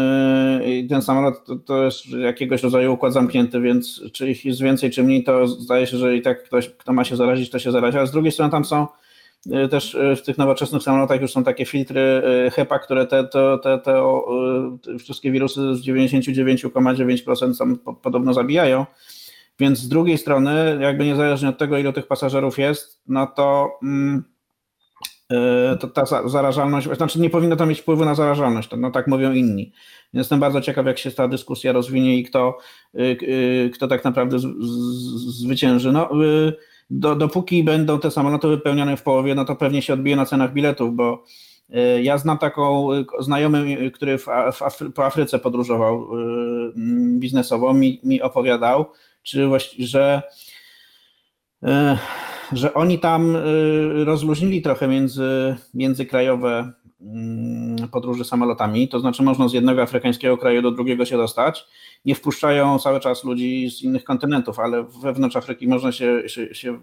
ten 0.89 1.01
samolot 1.01 1.45
to, 1.45 1.55
to, 1.55 1.83
jest 1.83 2.09
jakiegoś 2.09 2.63
rodzaju 2.63 2.93
układ 2.93 3.13
zamknięty, 3.13 3.61
więc 3.61 4.01
czy 4.13 4.29
ich 4.29 4.45
jest 4.45 4.61
więcej, 4.61 4.91
czy 4.91 5.03
mniej, 5.03 5.23
to 5.23 5.47
zdaje 5.47 5.87
się, 5.87 5.97
że 5.97 6.15
i 6.15 6.21
tak 6.21 6.43
ktoś, 6.43 6.69
kto 6.69 6.93
ma 6.93 7.03
się 7.03 7.15
zarazić, 7.15 7.49
to 7.49 7.59
się 7.59 7.71
zarazi, 7.71 7.97
ale 7.97 8.07
z 8.07 8.11
drugiej 8.11 8.31
strony 8.31 8.51
tam 8.51 8.65
są 8.65 8.87
też 9.71 9.95
y, 9.95 10.15
w 10.15 10.21
tych 10.21 10.37
nowoczesnych 10.37 10.83
samolotach 10.83 11.21
już 11.21 11.31
są 11.31 11.43
takie 11.43 11.65
filtry 11.65 12.21
y, 12.47 12.51
HEPA, 12.51 12.79
które 12.79 13.07
te, 13.07 13.23
te, 13.23 13.57
te, 13.63 13.79
te 13.79 14.03
wszystkie 14.99 15.31
wirusy 15.31 15.75
z 15.75 15.87
99,9% 15.87 17.77
podobno 18.01 18.33
zabijają. 18.33 18.85
Więc 19.59 19.79
z 19.79 19.87
drugiej 19.87 20.17
strony, 20.17 20.77
jakby 20.81 21.05
niezależnie 21.05 21.49
od 21.49 21.57
tego, 21.57 21.77
ilu 21.77 21.93
tych 21.93 22.07
pasażerów 22.07 22.57
jest, 22.59 23.01
no 23.07 23.27
to, 23.27 23.71
mm, 23.83 24.23
to 25.79 25.87
ta 25.87 26.05
zarażalność, 26.29 26.87
znaczy 26.97 27.19
nie 27.19 27.29
powinno 27.29 27.55
to 27.55 27.65
mieć 27.65 27.81
wpływu 27.81 28.05
na 28.05 28.15
zarażalność, 28.15 28.69
no 28.77 28.91
tak 28.91 29.07
mówią 29.07 29.33
inni. 29.33 29.73
Jestem 30.13 30.39
bardzo 30.39 30.61
ciekaw, 30.61 30.85
jak 30.85 30.97
się 30.97 31.11
ta 31.11 31.27
dyskusja 31.27 31.71
rozwinie 31.71 32.17
i 32.17 32.23
kto, 32.23 32.57
kto 33.73 33.87
tak 33.87 34.03
naprawdę 34.03 34.39
zwycięży. 35.27 35.91
No, 35.91 36.09
do, 36.89 37.15
dopóki 37.15 37.63
będą 37.63 37.99
te 37.99 38.11
samoloty 38.11 38.47
wypełnione 38.47 38.97
w 38.97 39.03
połowie, 39.03 39.35
no 39.35 39.45
to 39.45 39.55
pewnie 39.55 39.81
się 39.81 39.93
odbije 39.93 40.15
na 40.15 40.25
cenach 40.25 40.53
biletów, 40.53 40.95
bo 40.95 41.23
e, 41.73 42.03
ja 42.03 42.17
znam 42.17 42.37
taką 42.37 42.93
e, 42.93 43.03
znajomy, 43.19 43.91
który 43.91 44.17
w, 44.17 44.25
w 44.51 44.93
po 44.93 45.05
Afryce 45.05 45.39
podróżował 45.39 46.03
e, 46.03 46.07
biznesowo, 47.19 47.73
mi, 47.73 47.99
mi 48.03 48.21
opowiadał, 48.21 48.85
czy 49.23 49.47
właśnie, 49.47 49.85
że, 49.85 50.21
że 52.51 52.73
oni 52.73 52.99
tam 52.99 53.37
rozluźnili 54.05 54.61
trochę 54.61 54.87
między, 54.87 55.55
międzykrajowe 55.73 56.71
mm, 57.01 57.72
podróży 57.87 58.23
samolotami, 58.23 58.87
to 58.87 58.99
znaczy 58.99 59.23
można 59.23 59.47
z 59.47 59.53
jednego 59.53 59.81
afrykańskiego 59.81 60.37
kraju 60.37 60.61
do 60.61 60.71
drugiego 60.71 61.05
się 61.05 61.17
dostać, 61.17 61.65
nie 62.05 62.15
wpuszczają 62.15 62.79
cały 62.79 62.99
czas 62.99 63.23
ludzi 63.23 63.69
z 63.71 63.81
innych 63.81 64.03
kontynentów, 64.03 64.59
ale 64.59 64.83
wewnątrz 64.83 65.35
Afryki 65.35 65.67
można 65.67 65.91
się, 65.91 66.23
się, 66.27 66.55
się 66.55 66.79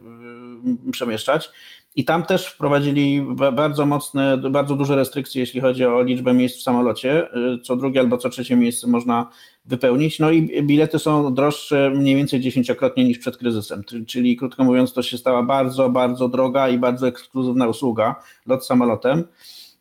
przemieszczać. 0.93 1.51
I 1.97 2.05
tam 2.05 2.23
też 2.23 2.47
wprowadzili 2.47 3.27
bardzo 3.53 3.87
mocne, 3.87 4.39
bardzo 4.39 4.77
duże 4.77 4.97
restrykcje, 4.97 5.41
jeśli 5.41 5.61
chodzi 5.61 5.85
o 5.85 6.03
liczbę 6.03 6.35
miejsc 6.35 6.59
w 6.59 6.63
samolocie. 6.63 7.29
Co 7.63 7.77
drugie 7.77 8.01
albo 8.01 8.19
co 8.19 8.29
trzecie 8.29 8.57
miejsce 8.57 8.87
można 8.87 9.31
wypełnić. 9.65 10.19
No 10.19 10.31
i 10.31 10.63
bilety 10.63 10.99
są 10.99 11.35
droższe 11.35 11.91
mniej 11.91 12.17
więcej 12.17 12.41
dziesięciokrotnie 12.41 13.05
niż 13.05 13.19
przed 13.19 13.37
kryzysem. 13.37 13.83
Czyli 14.07 14.37
krótko 14.37 14.65
mówiąc, 14.65 14.93
to 14.93 15.03
się 15.03 15.19
stała 15.19 15.43
bardzo, 15.43 15.89
bardzo 15.89 16.29
droga 16.29 16.69
i 16.69 16.79
bardzo 16.79 17.09
ekskluzywna 17.09 17.69
usługa 17.69 18.15
lot 18.47 18.67
samolotem. 18.67 19.25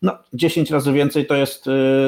No, 0.02 0.18
10 0.34 0.72
razy 0.72 0.94
więcej 0.94 1.26
to 1.26 1.36
jest, 1.36 1.66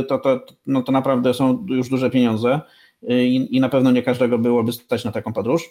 to, 0.08 0.18
to, 0.18 0.46
no 0.66 0.84
to 0.84 0.92
naprawdę 0.92 1.34
są 1.34 1.66
już 1.70 1.90
duże 1.90 2.10
pieniądze 2.10 2.62
i, 3.08 3.48
i 3.52 3.60
na 3.60 3.70
pewno 3.70 3.92
nie 3.92 4.04
każdego 4.04 4.38
byłoby 4.38 4.72
stać 4.72 5.06
na 5.06 5.12
taką 5.12 5.34
podróż. 5.34 5.70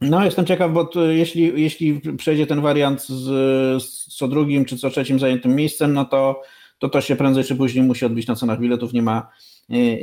No, 0.00 0.24
jestem 0.24 0.46
ciekaw, 0.46 0.72
bo 0.72 0.90
jeśli, 1.10 1.62
jeśli 1.62 2.00
przejdzie 2.18 2.46
ten 2.46 2.60
wariant 2.60 3.02
z, 3.02 3.82
z 3.82 4.16
co 4.16 4.28
drugim 4.28 4.64
czy 4.64 4.78
co 4.78 4.90
trzecim 4.90 5.18
zajętym 5.18 5.54
miejscem, 5.54 5.92
no 5.92 6.04
to, 6.04 6.42
to 6.78 6.88
to 6.88 7.00
się 7.00 7.16
prędzej 7.16 7.44
czy 7.44 7.56
później 7.56 7.84
musi 7.84 8.06
odbić 8.06 8.26
na 8.26 8.36
cenach 8.36 8.60
biletów, 8.60 8.92
nie 8.92 9.02
ma, 9.02 9.28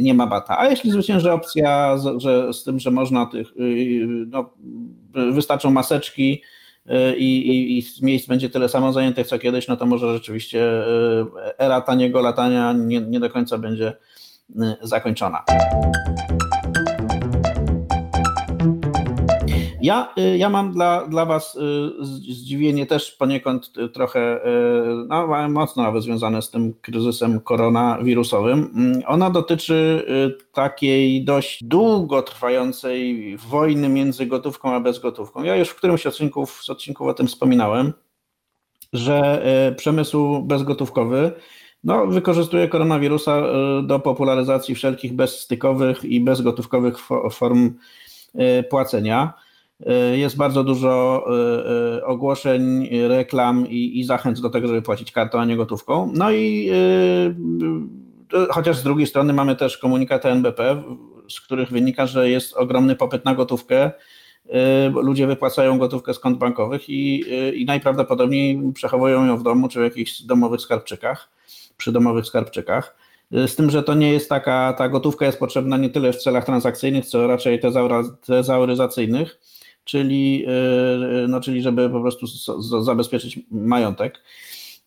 nie 0.02 0.14
ma 0.14 0.28
bata. 0.28 0.60
A 0.60 0.70
jeśli 0.70 0.92
zwycięży 0.92 1.32
opcja 1.32 1.96
że, 2.18 2.54
z 2.54 2.64
tym, 2.64 2.80
że 2.80 2.92
można 2.92 3.26
tych, 3.26 3.48
no, 4.28 4.54
wystarczą 5.14 5.72
maseczki 5.72 6.42
i, 7.18 7.48
i, 7.48 7.80
i 7.80 8.06
miejsc 8.06 8.28
będzie 8.28 8.50
tyle 8.50 8.70
samo 8.70 8.94
zajętych 8.94 9.28
co 9.28 9.40
kiedyś, 9.40 9.68
no 9.68 9.78
to 9.78 9.86
może 9.86 10.14
rzeczywiście 10.14 10.84
era 11.58 11.82
taniego 11.82 12.22
latania 12.22 12.74
nie, 12.74 13.02
nie 13.02 13.20
do 13.20 13.30
końca 13.30 13.58
będzie 13.58 13.94
zakończona. 14.82 15.44
Ja, 19.82 20.14
y, 20.18 20.38
ja 20.38 20.50
mam 20.50 20.72
dla, 20.72 21.08
dla 21.08 21.26
Was 21.26 21.56
y, 21.56 21.60
zdziwienie 22.30 22.86
też 22.86 23.12
poniekąd 23.12 23.78
y, 23.78 23.90
trochę 23.90 24.40
no, 25.08 25.50
mocno 25.50 25.84
nawet 25.84 26.04
związane 26.04 26.42
z 26.42 26.52
tym 26.52 26.74
kryzysem 26.82 27.40
koronawirusowym. 27.40 28.72
Mm, 28.76 29.02
ona 29.08 29.30
dotyczy 29.30 30.06
takiej 30.54 31.26
dość 31.26 31.64
długotrwającej 31.64 33.38
wojny 33.38 33.90
między 33.90 34.26
gotówką 34.26 34.74
a 34.74 34.80
bezgotówką. 34.80 35.44
Ja 35.44 35.56
już 35.56 35.70
w 35.70 35.76
którymś 35.76 36.06
odcinku, 36.06 36.46
z 36.46 36.70
odcinków 36.70 37.08
o 37.08 37.14
tym 37.14 37.28
wspominałem, 37.28 37.94
że 38.94 39.44
przemysł 39.78 40.42
bezgotówkowy 40.42 41.32
no, 41.84 42.08
wykorzystuje 42.08 42.68
koronawirusa 42.68 43.42
do 43.84 44.00
popularyzacji 44.00 44.76
wszelkich 44.76 45.14
bezstykowych 45.14 46.04
i 46.04 46.20
bezgotówkowych 46.20 46.98
form 47.32 47.74
płacenia. 48.70 49.34
E, 49.86 50.18
jest 50.18 50.38
bardzo 50.38 50.64
dużo 50.64 51.24
e, 51.28 51.98
e, 51.98 52.06
ogłoszeń, 52.06 52.90
reklam 53.08 53.68
i, 53.68 54.00
i 54.00 54.04
zachęt 54.04 54.42
do 54.42 54.50
tego, 54.50 54.68
żeby 54.68 54.82
płacić 54.82 55.12
kartą, 55.12 55.40
a 55.40 55.46
nie 55.46 55.58
gotówką. 55.58 56.12
No 56.16 56.32
i 56.32 56.72
chociaż 58.50 58.78
z 58.78 58.84
drugiej 58.84 59.08
strony 59.08 59.34
mamy 59.34 59.56
też 59.56 59.78
komunikaty 59.78 60.30
NBP, 60.30 60.84
z 61.30 61.42
których 61.42 61.70
wynika, 61.70 62.06
że 62.06 62.30
jest 62.30 62.58
ogromny 62.58 62.96
popyt 62.96 63.26
na 63.26 63.36
gotówkę. 63.36 63.92
Ludzie 64.94 65.28
wypłacają 65.28 65.78
gotówkę 65.78 66.14
z 66.14 66.20
kont 66.20 66.38
bankowych 66.38 66.90
i, 66.90 67.24
i 67.62 67.66
najprawdopodobniej 67.66 68.62
przechowują 68.74 69.26
ją 69.26 69.38
w 69.38 69.44
domu 69.44 69.68
czy 69.68 69.80
w 69.80 69.84
jakichś 69.84 70.22
domowych 70.22 70.62
skarbczykach, 70.62 71.30
przy 71.78 71.92
domowych 71.92 72.26
skarbczykach. 72.26 72.96
Z 73.32 73.56
tym, 73.56 73.70
że 73.70 73.84
to 73.84 73.94
nie 73.94 74.14
jest 74.14 74.30
taka, 74.30 74.74
ta 74.74 74.90
gotówka 74.90 75.26
jest 75.26 75.40
potrzebna 75.40 75.78
nie 75.78 75.90
tyle 75.90 76.14
w 76.14 76.18
celach 76.18 76.46
transakcyjnych, 76.46 77.06
co 77.06 77.28
raczej 77.28 77.60
tezauryzacyjnych 78.26 79.40
czyli, 79.90 80.46
e, 80.48 81.28
no, 81.28 81.42
czyli 81.42 81.62
żeby 81.62 81.90
po 81.90 82.02
prostu 82.02 82.26
zabezpieczyć 82.84 83.40
majątek. 83.52 84.24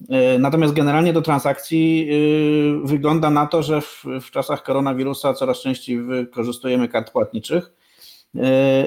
E, 0.09 0.39
natomiast 0.39 0.75
generalnie 0.75 1.13
do 1.13 1.23
transakcji 1.23 2.09
e, 2.11 2.87
wygląda 2.87 3.31
na 3.31 3.47
to, 3.47 3.63
że 3.63 3.81
w, 3.81 4.05
w 4.21 4.31
czasach 4.31 4.63
koronawirusa 4.63 5.35
coraz 5.35 5.61
częściej 5.61 6.03
wykorzystujemy 6.03 6.89
kart 6.89 7.11
płatniczych. 7.11 7.73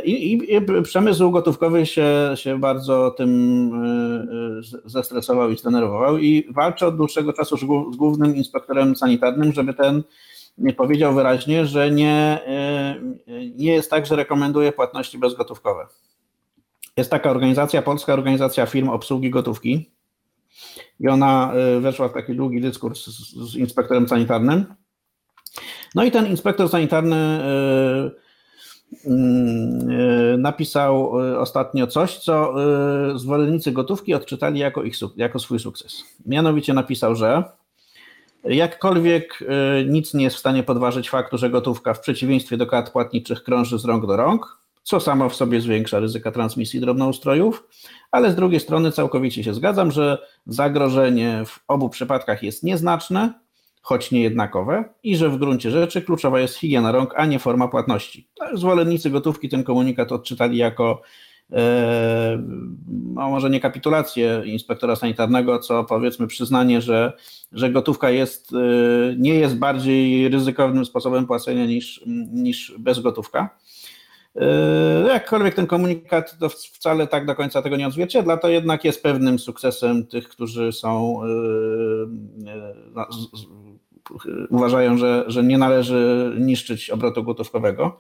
I, 0.06 0.34
I, 0.34 0.82
przemysł 0.84 1.32
gotówkowy 1.32 1.86
się, 1.86 2.32
się 2.36 2.60
bardzo 2.60 3.12
tym 3.12 3.72
zestresował 4.86 5.52
i 5.52 5.58
zdenerwował 5.58 6.18
i 6.18 6.48
walczy 6.54 6.86
od 6.86 6.98
dłuższego 6.98 7.34
czasu 7.34 7.58
z 7.58 7.64
głównym 7.98 8.36
inspektorem 8.36 8.96
sanitarnym, 8.96 9.54
żeby 9.54 9.74
ten 9.74 10.04
powiedział 10.78 11.14
wyraźnie, 11.14 11.66
że 11.66 11.92
nie, 11.92 12.40
nie 13.56 13.74
jest 13.74 13.90
tak, 13.90 14.06
że 14.06 14.16
rekomenduje 14.16 14.72
płatności 14.72 15.18
bezgotówkowe. 15.18 15.88
Jest 16.98 17.12
taka 17.12 17.32
organizacja, 17.32 17.82
Polska 17.82 18.14
Organizacja 18.14 18.66
Firm 18.66 18.90
Obsługi 18.90 19.30
Gotówki 19.30 19.92
i 21.00 21.08
ona 21.08 21.54
y, 21.78 21.80
weszła 21.80 22.08
w 22.08 22.14
taki 22.14 22.36
długi 22.36 22.62
dyskurs 22.62 23.06
z, 23.06 23.52
z 23.52 23.56
inspektorem 23.56 24.08
sanitarnym. 24.08 24.66
No 25.96 26.04
i 26.04 26.12
ten 26.12 26.28
inspektor 26.28 26.70
sanitarny 26.70 27.42
y, 29.06 29.10
y, 29.12 30.38
napisał 30.38 31.12
ostatnio 31.40 31.88
coś, 31.88 32.18
co 32.18 32.56
zwolennicy 33.16 33.72
gotówki 33.72 34.14
odczytali 34.14 34.60
jako, 34.60 34.84
ich, 34.84 34.96
jako 35.16 35.40
swój 35.40 35.60
sukces. 35.60 36.04
Mianowicie 36.26 36.74
napisał, 36.74 37.16
że 37.16 37.44
jakkolwiek 38.46 39.40
nic 39.88 40.14
nie 40.14 40.24
jest 40.24 40.36
w 40.36 40.40
stanie 40.40 40.64
podważyć 40.64 41.10
faktu, 41.10 41.38
że 41.38 41.50
gotówka 41.50 41.94
w 41.94 42.00
przeciwieństwie 42.00 42.58
do 42.58 42.68
kart 42.68 42.92
płatniczych 42.92 43.44
krąży 43.44 43.80
z 43.80 43.86
rąk 43.86 44.08
do 44.08 44.18
rąk, 44.18 44.58
co 44.84 45.00
samo 45.00 45.30
w 45.30 45.36
sobie 45.36 45.62
zwiększa 45.62 46.00
ryzyka 46.00 46.32
transmisji 46.32 46.80
drobnoustrojów, 46.80 47.68
ale 48.12 48.32
z 48.32 48.36
drugiej 48.36 48.60
strony 48.60 48.92
całkowicie 48.92 49.44
się 49.44 49.54
zgadzam, 49.54 49.92
że 49.92 50.18
zagrożenie 50.48 51.44
w 51.46 51.60
obu 51.68 51.90
przypadkach 51.90 52.44
jest 52.44 52.64
nieznaczne, 52.64 53.34
choć 53.82 54.12
niejednakowe 54.12 54.84
i 55.04 55.18
że 55.18 55.30
w 55.30 55.38
gruncie 55.38 55.72
rzeczy 55.72 56.02
kluczowa 56.02 56.40
jest 56.40 56.56
higiena 56.56 56.92
rąk, 56.92 57.14
a 57.16 57.26
nie 57.26 57.40
forma 57.40 57.68
płatności. 57.68 58.28
No, 58.40 58.58
zwolennicy 58.58 59.10
gotówki 59.10 59.50
ten 59.50 59.64
komunikat 59.64 60.12
odczytali 60.12 60.58
jako 60.58 60.92
e, 60.92 61.04
no 63.16 63.30
może 63.30 63.50
nie 63.50 63.60
kapitulację 63.60 64.42
inspektora 64.46 64.96
sanitarnego, 64.96 65.60
co 65.60 65.84
powiedzmy 65.84 66.28
przyznanie, 66.28 66.82
że, 66.82 67.14
że 67.52 67.70
gotówka 67.70 68.10
jest, 68.10 68.54
e, 68.54 69.16
nie 69.18 69.36
jest 69.36 69.58
bardziej 69.58 70.30
ryzykownym 70.30 70.86
sposobem 70.86 71.28
płacenia 71.28 71.66
niż, 71.66 72.02
niż 72.32 72.74
bezgotówka. 72.80 73.50
Yy, 74.36 75.08
jakkolwiek 75.08 75.56
ten 75.56 75.68
komunikat 75.68 76.38
to 76.40 76.50
wcale 76.50 77.08
tak 77.08 77.26
do 77.26 77.36
końca 77.36 77.62
tego 77.62 77.78
nie 77.78 77.88
odzwierciedla, 77.88 78.38
to 78.38 78.50
jednak 78.50 78.84
jest 78.84 79.04
pewnym 79.04 79.40
sukcesem 79.40 80.08
tych, 80.08 80.30
którzy 80.30 80.72
są 80.72 81.20
yy, 81.26 82.08
no, 82.96 83.08
uważają, 84.50 84.98
że, 84.98 85.24
że 85.28 85.44
nie 85.44 85.58
należy 85.58 86.32
niszczyć 86.40 86.90
obrotu 86.90 87.24
gotówkowego. 87.24 88.00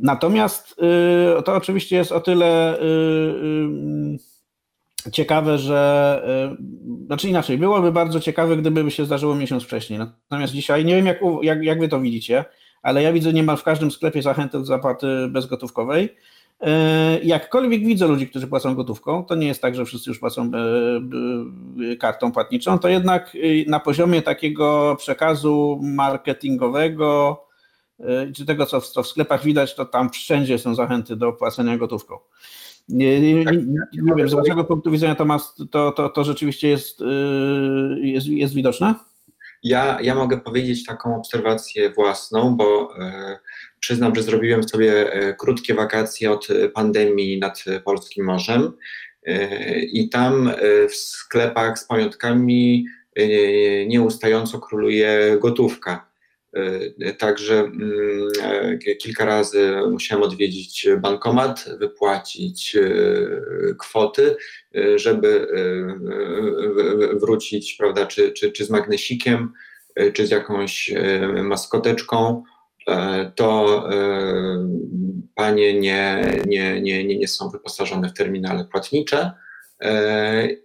Natomiast 0.00 0.76
yy, 1.36 1.42
to 1.42 1.54
oczywiście 1.54 1.96
jest 1.96 2.12
o 2.12 2.20
tyle 2.20 2.78
ciekawe, 5.12 5.58
że 5.58 6.22
znaczy 7.06 7.28
inaczej, 7.28 7.58
byłoby 7.58 7.92
bardzo 7.92 8.20
ciekawe, 8.20 8.56
gdyby 8.56 8.90
się 8.90 9.04
zdarzyło 9.04 9.34
miesiąc 9.34 9.62
wcześniej. 9.62 9.98
Natomiast 9.98 10.52
dzisiaj 10.52 10.84
nie 10.84 10.96
wiem, 10.96 11.06
jak, 11.06 11.20
jak, 11.42 11.62
jak 11.62 11.80
wy 11.80 11.88
to 11.88 12.00
widzicie 12.00 12.44
ale 12.84 13.02
ja 13.02 13.12
widzę 13.12 13.32
niemal 13.32 13.56
w 13.56 13.62
każdym 13.62 13.90
sklepie 13.90 14.22
zachętę 14.22 14.58
do 14.58 14.64
zapłaty 14.64 15.28
bezgotówkowej. 15.28 16.16
Jakkolwiek 17.22 17.84
widzę 17.84 18.06
ludzi, 18.06 18.28
którzy 18.28 18.46
płacą 18.46 18.74
gotówką, 18.74 19.24
to 19.24 19.34
nie 19.34 19.46
jest 19.46 19.62
tak, 19.62 19.74
że 19.74 19.84
wszyscy 19.84 20.10
już 20.10 20.18
płacą 20.18 20.50
kartą 22.00 22.32
płatniczą, 22.32 22.78
to 22.78 22.88
jednak 22.88 23.36
na 23.66 23.80
poziomie 23.80 24.22
takiego 24.22 24.96
przekazu 24.98 25.80
marketingowego, 25.82 27.44
czy 28.36 28.46
tego, 28.46 28.66
co 28.66 28.80
w, 28.80 28.88
co 28.88 29.02
w 29.02 29.08
sklepach 29.08 29.44
widać, 29.44 29.74
to 29.74 29.84
tam 29.84 30.10
wszędzie 30.10 30.58
są 30.58 30.74
zachęty 30.74 31.16
do 31.16 31.32
płacenia 31.32 31.78
gotówką. 31.78 32.18
Nie, 32.88 33.20
nie, 33.20 33.34
nie, 33.34 33.44
nie 33.92 34.14
wiem, 34.16 34.28
z 34.28 34.34
waszego 34.34 34.64
punktu 34.64 34.90
widzenia 34.90 35.14
to, 35.14 35.26
to, 35.70 35.92
to, 35.92 36.08
to 36.08 36.24
rzeczywiście 36.24 36.68
jest, 36.68 37.02
jest, 37.96 38.26
jest 38.26 38.54
widoczne? 38.54 38.94
Ja, 39.62 39.98
ja 40.02 40.14
mogę 40.14 40.38
powiedzieć 40.38 40.84
taką 40.84 41.16
obserwację 41.16 41.90
własną, 41.90 42.56
bo 42.56 42.96
e, 42.98 43.38
przyznam, 43.80 44.14
że 44.14 44.22
zrobiłem 44.22 44.68
sobie 44.68 45.12
e, 45.12 45.34
krótkie 45.34 45.74
wakacje 45.74 46.30
od 46.30 46.48
pandemii 46.74 47.38
nad 47.38 47.64
Polskim 47.84 48.24
Morzem 48.24 48.72
e, 49.26 49.78
i 49.78 50.08
tam 50.08 50.50
w 50.88 50.94
sklepach 50.94 51.78
z 51.78 51.86
pamiątkami 51.86 52.86
e, 53.16 53.26
nieustająco 53.86 54.58
króluje 54.58 55.38
gotówka. 55.40 56.13
E, 57.00 57.12
także 57.12 57.54
mm, 57.54 58.78
kilka 58.98 59.24
razy 59.24 59.72
musiałem 59.90 60.24
odwiedzić 60.24 60.88
bankomat, 61.00 61.64
wypłacić 61.78 62.76
kwoty, 63.78 64.36
żeby 64.96 65.46
wrócić, 67.20 67.74
prawda, 67.74 68.06
czy, 68.06 68.32
czy, 68.32 68.52
czy 68.52 68.64
z 68.64 68.70
magnesikiem, 68.70 69.52
czy 70.12 70.26
z 70.26 70.30
jakąś 70.30 70.94
maskoteczką. 71.42 72.42
To 73.34 73.88
panie 75.34 75.80
nie, 75.80 76.32
nie, 76.46 76.80
nie, 76.80 77.04
nie, 77.04 77.18
nie 77.18 77.28
są 77.28 77.50
wyposażone 77.50 78.08
w 78.08 78.14
terminale 78.14 78.64
płatnicze 78.64 79.32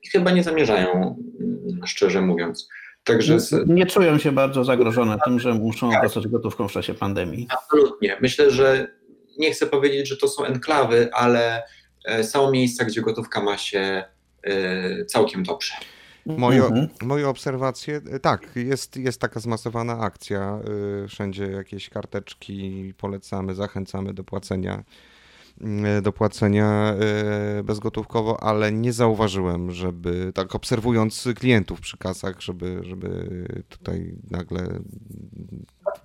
i 0.03 0.09
chyba 0.09 0.31
nie 0.31 0.43
zamierzają, 0.43 0.91
mm, 1.39 1.87
szczerze 1.87 2.21
mówiąc. 2.21 2.69
Także 3.13 3.39
z... 3.39 3.67
Nie 3.67 3.85
czują 3.85 4.17
się 4.17 4.31
bardzo 4.31 4.63
zagrożone 4.63 5.17
tym, 5.25 5.39
że 5.39 5.53
muszą 5.53 5.91
tak. 5.91 6.03
dostać 6.03 6.27
gotówką 6.27 6.67
w 6.67 6.71
czasie 6.71 6.93
pandemii. 6.93 7.47
Absolutnie. 7.49 8.17
Myślę, 8.21 8.51
że 8.51 8.87
nie 9.37 9.51
chcę 9.51 9.67
powiedzieć, 9.67 10.07
że 10.07 10.17
to 10.17 10.27
są 10.27 10.45
enklawy, 10.45 11.09
ale 11.13 11.63
e, 12.05 12.23
są 12.23 12.51
miejsca, 12.51 12.85
gdzie 12.85 13.01
gotówka 13.01 13.41
ma 13.41 13.57
się 13.57 14.03
e, 14.43 15.05
całkiem 15.05 15.43
dobrze. 15.43 15.73
Moje, 16.25 16.63
mhm. 16.63 16.87
moje 17.01 17.29
obserwacje, 17.29 18.01
e, 18.11 18.19
tak, 18.19 18.49
jest, 18.55 18.97
jest 18.97 19.21
taka 19.21 19.39
zmasowana 19.39 19.99
akcja. 19.99 20.59
Wszędzie 21.07 21.47
jakieś 21.47 21.89
karteczki 21.89 22.93
polecamy, 22.97 23.55
zachęcamy 23.55 24.13
do 24.13 24.23
płacenia 24.23 24.83
do 26.01 26.11
płacenia 26.11 26.93
e, 26.93 27.63
bezgotówkowo, 27.63 28.43
ale 28.43 28.71
nie 28.71 28.93
zauważyłem, 28.93 29.71
żeby 29.71 30.31
tak 30.35 30.55
obserwując 30.55 31.27
klientów 31.35 31.81
przy 31.81 31.97
kasach, 31.97 32.41
żeby, 32.41 32.79
żeby 32.83 33.45
tutaj 33.69 34.15
nagle 34.31 34.79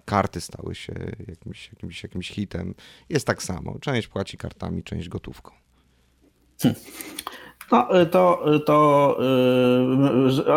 karty 0.04 0.40
stały 0.40 0.74
się 0.74 0.94
jakimś, 1.28 1.68
jakimś, 1.68 2.02
jakimś 2.02 2.30
hitem. 2.30 2.74
Jest 3.08 3.26
tak 3.26 3.42
samo. 3.42 3.78
Część 3.78 4.08
płaci 4.08 4.36
kartami, 4.36 4.82
część 4.82 5.08
gotówką. 5.08 5.50
Hmm. 6.62 6.80
No, 7.72 8.00
y, 8.02 8.06
to, 8.06 8.54
y, 8.54 8.60
to 8.60 9.18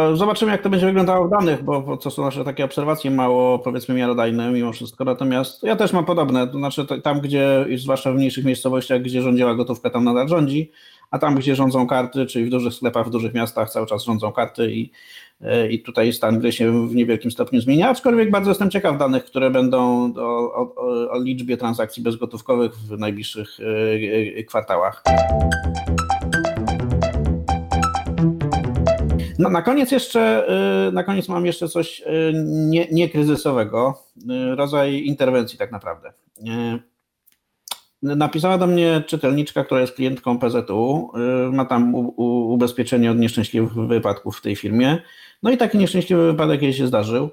yy, 0.10 0.18
zobaczymy, 0.18 0.52
jak 0.52 0.62
to 0.62 0.70
będzie 0.70 0.86
wyglądało 0.86 1.28
w 1.28 1.30
danych, 1.30 1.64
bo 1.64 1.98
to 1.98 2.12
są 2.12 2.24
nasze 2.24 2.44
takie 2.44 2.66
obserwacje 2.66 3.12
mało, 3.12 3.60
powiedzmy, 3.60 3.96
miarodajne 3.96 4.52
mimo 4.52 4.74
wszystko. 4.74 5.04
Natomiast 5.04 5.64
ja 5.64 5.76
też 5.76 5.94
mam 5.94 6.06
podobne, 6.06 6.48
to 6.48 6.58
znaczy 6.58 6.86
tam, 7.04 7.20
gdzie, 7.20 7.66
zwłaszcza 7.78 8.12
w 8.12 8.16
mniejszych 8.16 8.46
miejscowościach, 8.46 9.02
gdzie 9.02 9.22
rządziła 9.22 9.56
gotówka, 9.56 9.90
tam 9.90 10.04
nadal 10.04 10.28
rządzi, 10.28 10.72
a 11.12 11.20
tam, 11.20 11.36
gdzie 11.36 11.56
rządzą 11.56 11.88
karty, 11.88 12.26
czyli 12.26 12.46
w 12.46 12.50
dużych 12.50 12.74
sklepach, 12.74 13.08
w 13.08 13.10
dużych 13.10 13.34
miastach 13.34 13.70
cały 13.70 13.88
czas 13.88 14.04
rządzą 14.04 14.32
karty 14.32 14.72
i, 14.72 14.92
y, 15.42 15.72
i 15.72 15.82
tutaj 15.82 16.14
stan 16.14 16.40
gry 16.40 16.52
się 16.52 16.88
w 16.88 16.96
niewielkim 16.96 17.32
stopniu 17.32 17.62
zmienia, 17.62 17.90
aczkolwiek 17.90 18.32
bardzo 18.32 18.52
jestem 18.52 18.70
ciekaw 18.70 18.98
danych, 18.98 19.26
które 19.26 19.50
będą 19.50 20.14
o, 20.18 20.54
o, 20.54 21.10
o 21.12 21.20
liczbie 21.20 21.58
transakcji 21.58 22.04
bezgotówkowych 22.04 22.76
w 22.76 23.00
najbliższych 23.00 23.58
kwartałach. 24.48 25.04
No, 29.40 29.50
na 29.50 29.62
koniec 29.62 29.92
jeszcze, 29.92 30.48
y, 30.88 30.92
na 30.92 31.04
koniec 31.04 31.28
mam 31.30 31.46
jeszcze 31.46 31.68
coś 31.68 32.02
y, 32.02 32.34
nie, 32.46 32.88
niekryzysowego, 32.92 34.04
y, 34.18 34.56
rodzaj 34.56 35.04
interwencji 35.06 35.58
tak 35.58 35.72
naprawdę. 35.72 36.14
Napisała 38.02 38.58
do 38.58 38.68
mnie 38.68 39.04
czytelniczka, 39.08 39.64
która 39.64 39.82
jest 39.82 39.94
klientką 39.94 40.40
PZU, 40.40 41.12
ma 41.52 41.66
tam 41.66 41.96
u, 41.96 42.14
u, 42.18 42.54
ubezpieczenie 42.54 43.12
od 43.12 43.18
nieszczęśliwych 43.18 43.74
wypadków 43.74 44.38
w 44.38 44.42
tej 44.42 44.56
firmie. 44.56 44.98
No 45.44 45.52
i 45.52 45.58
taki 45.58 45.78
nieszczęśliwy 45.78 46.32
wypadek 46.32 46.62
jej 46.62 46.74
się 46.74 46.88
zdarzył. 46.88 47.30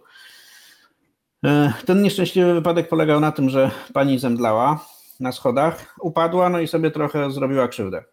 Ten 1.86 2.02
nieszczęśliwy 2.02 2.54
wypadek 2.54 2.88
polegał 2.88 3.20
na 3.20 3.32
tym, 3.32 3.50
że 3.50 3.70
pani 3.92 4.18
zemdlała 4.18 4.86
na 5.20 5.32
schodach, 5.32 5.94
upadła, 6.00 6.48
no 6.48 6.60
i 6.60 6.68
sobie 6.68 6.90
trochę 6.90 7.30
zrobiła 7.30 7.68
krzywdę. 7.68 8.04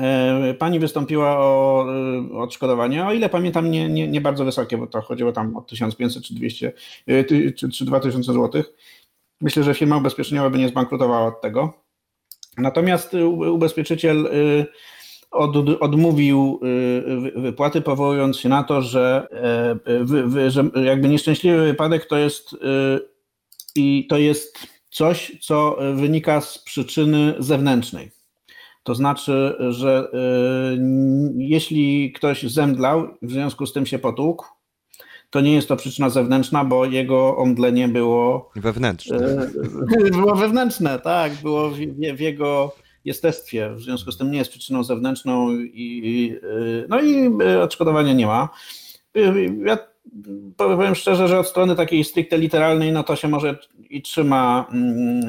E, 0.00 0.54
pani 0.54 0.78
wystąpiła 0.80 1.38
o 1.38 1.86
e, 2.32 2.38
odszkodowanie, 2.38 3.06
o 3.06 3.12
ile 3.12 3.28
pamiętam, 3.28 3.70
nie, 3.70 3.88
nie, 3.88 4.08
nie 4.08 4.20
bardzo 4.20 4.44
wysokie, 4.44 4.78
bo 4.78 4.86
to 4.86 5.00
chodziło 5.00 5.32
tam 5.32 5.56
o 5.56 5.62
1500 5.62 6.22
czy 6.22 6.34
200 6.34 6.72
e, 7.06 7.24
czy, 7.52 7.70
czy 7.70 7.84
2000 7.84 8.32
zł. 8.32 8.62
Myślę, 9.40 9.62
że 9.62 9.74
firma 9.74 9.96
ubezpieczeniowa 9.96 10.50
by 10.50 10.58
nie 10.58 10.68
zbankrutowała 10.68 11.26
od 11.26 11.40
tego. 11.40 11.72
Natomiast 12.58 13.14
ubezpieczyciel 13.52 14.28
od, 15.30 15.56
odmówił 15.80 16.60
wypłaty, 17.36 17.80
powołując 17.80 18.38
się 18.38 18.48
na 18.48 18.64
to, 18.64 18.82
że, 18.82 19.28
że 20.48 20.64
jakby 20.84 21.08
nieszczęśliwy 21.08 21.64
wypadek 21.64 22.06
to 22.06 22.16
jest 22.16 22.56
i 23.76 24.06
to 24.10 24.18
jest 24.18 24.58
coś, 24.90 25.38
co 25.40 25.78
wynika 25.94 26.40
z 26.40 26.58
przyczyny 26.58 27.34
zewnętrznej. 27.38 28.15
To 28.86 28.94
znaczy, 28.94 29.56
że 29.70 30.08
y, 30.14 30.78
jeśli 31.36 32.12
ktoś 32.12 32.42
zemdlał, 32.42 33.08
w 33.22 33.30
związku 33.30 33.66
z 33.66 33.72
tym 33.72 33.86
się 33.86 33.98
potłukł, 33.98 34.46
to 35.30 35.40
nie 35.40 35.54
jest 35.54 35.68
to 35.68 35.76
przyczyna 35.76 36.10
zewnętrzna, 36.10 36.64
bo 36.64 36.84
jego 36.84 37.36
omdlenie 37.36 37.88
było 37.88 38.50
wewnętrzne. 38.56 39.48
Y, 40.06 40.10
było 40.20 40.34
wewnętrzne, 40.34 40.98
tak, 40.98 41.32
było 41.42 41.70
w, 41.70 41.76
w 42.16 42.20
jego 42.20 42.74
jestestwie, 43.04 43.70
w 43.74 43.80
związku 43.80 44.12
z 44.12 44.18
tym 44.18 44.30
nie 44.30 44.38
jest 44.38 44.50
przyczyną 44.50 44.84
zewnętrzną 44.84 45.50
i, 45.52 46.36
y, 46.42 46.86
no 46.88 47.00
i 47.00 47.28
odszkodowania 47.62 48.12
nie 48.12 48.26
ma. 48.26 48.48
Ja 49.64 49.78
powiem 50.56 50.94
szczerze, 50.94 51.28
że 51.28 51.38
od 51.38 51.48
strony 51.48 51.76
takiej 51.76 52.04
stricte 52.04 52.38
literalnej, 52.38 52.92
no 52.92 53.02
to 53.02 53.16
się 53.16 53.28
może 53.28 53.58
i 53.90 54.02
trzyma 54.02 54.66
mm, 54.72 55.22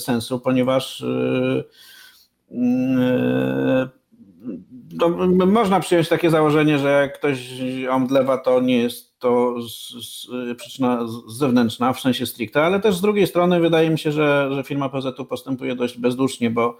sensu, 0.00 0.40
ponieważ 0.40 1.04
to 4.98 5.08
można 5.46 5.80
przyjąć 5.80 6.08
takie 6.08 6.30
założenie, 6.30 6.78
że 6.78 6.90
jak 6.90 7.18
ktoś 7.18 7.50
omdlewa, 7.90 8.38
to 8.38 8.60
nie 8.60 8.78
jest 8.78 9.18
to 9.18 9.54
przyczyna 10.56 11.06
zewnętrzna 11.28 11.92
w 11.92 12.00
sensie 12.00 12.26
stricte, 12.26 12.62
ale 12.62 12.80
też 12.80 12.96
z 12.96 13.00
drugiej 13.00 13.26
strony 13.26 13.60
wydaje 13.60 13.90
mi 13.90 13.98
się, 13.98 14.12
że, 14.12 14.50
że 14.52 14.64
firma 14.64 14.88
PZ 14.88 15.28
postępuje 15.28 15.74
dość 15.74 15.98
bezdusznie, 15.98 16.50
bo 16.50 16.76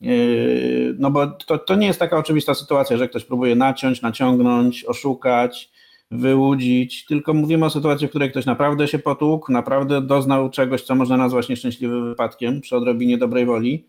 yy, 0.00 0.96
no 0.98 1.10
bo 1.10 1.26
to, 1.26 1.58
to 1.58 1.74
nie 1.74 1.86
jest 1.86 1.98
taka 1.98 2.16
oczywista 2.16 2.54
sytuacja, 2.54 2.96
że 2.96 3.08
ktoś 3.08 3.24
próbuje 3.24 3.54
naciąć, 3.54 4.02
naciągnąć, 4.02 4.84
oszukać, 4.84 5.70
wyłudzić, 6.10 7.04
tylko 7.04 7.34
mówimy 7.34 7.66
o 7.66 7.70
sytuacji, 7.70 8.06
w 8.06 8.10
której 8.10 8.30
ktoś 8.30 8.46
naprawdę 8.46 8.88
się 8.88 8.98
potłukł, 8.98 9.52
naprawdę 9.52 10.02
doznał 10.02 10.50
czegoś, 10.50 10.82
co 10.82 10.94
można 10.94 11.16
nazwać 11.16 11.48
nieszczęśliwym 11.48 12.08
wypadkiem 12.08 12.60
przy 12.60 12.76
odrobinie 12.76 13.18
dobrej 13.18 13.46
woli 13.46 13.84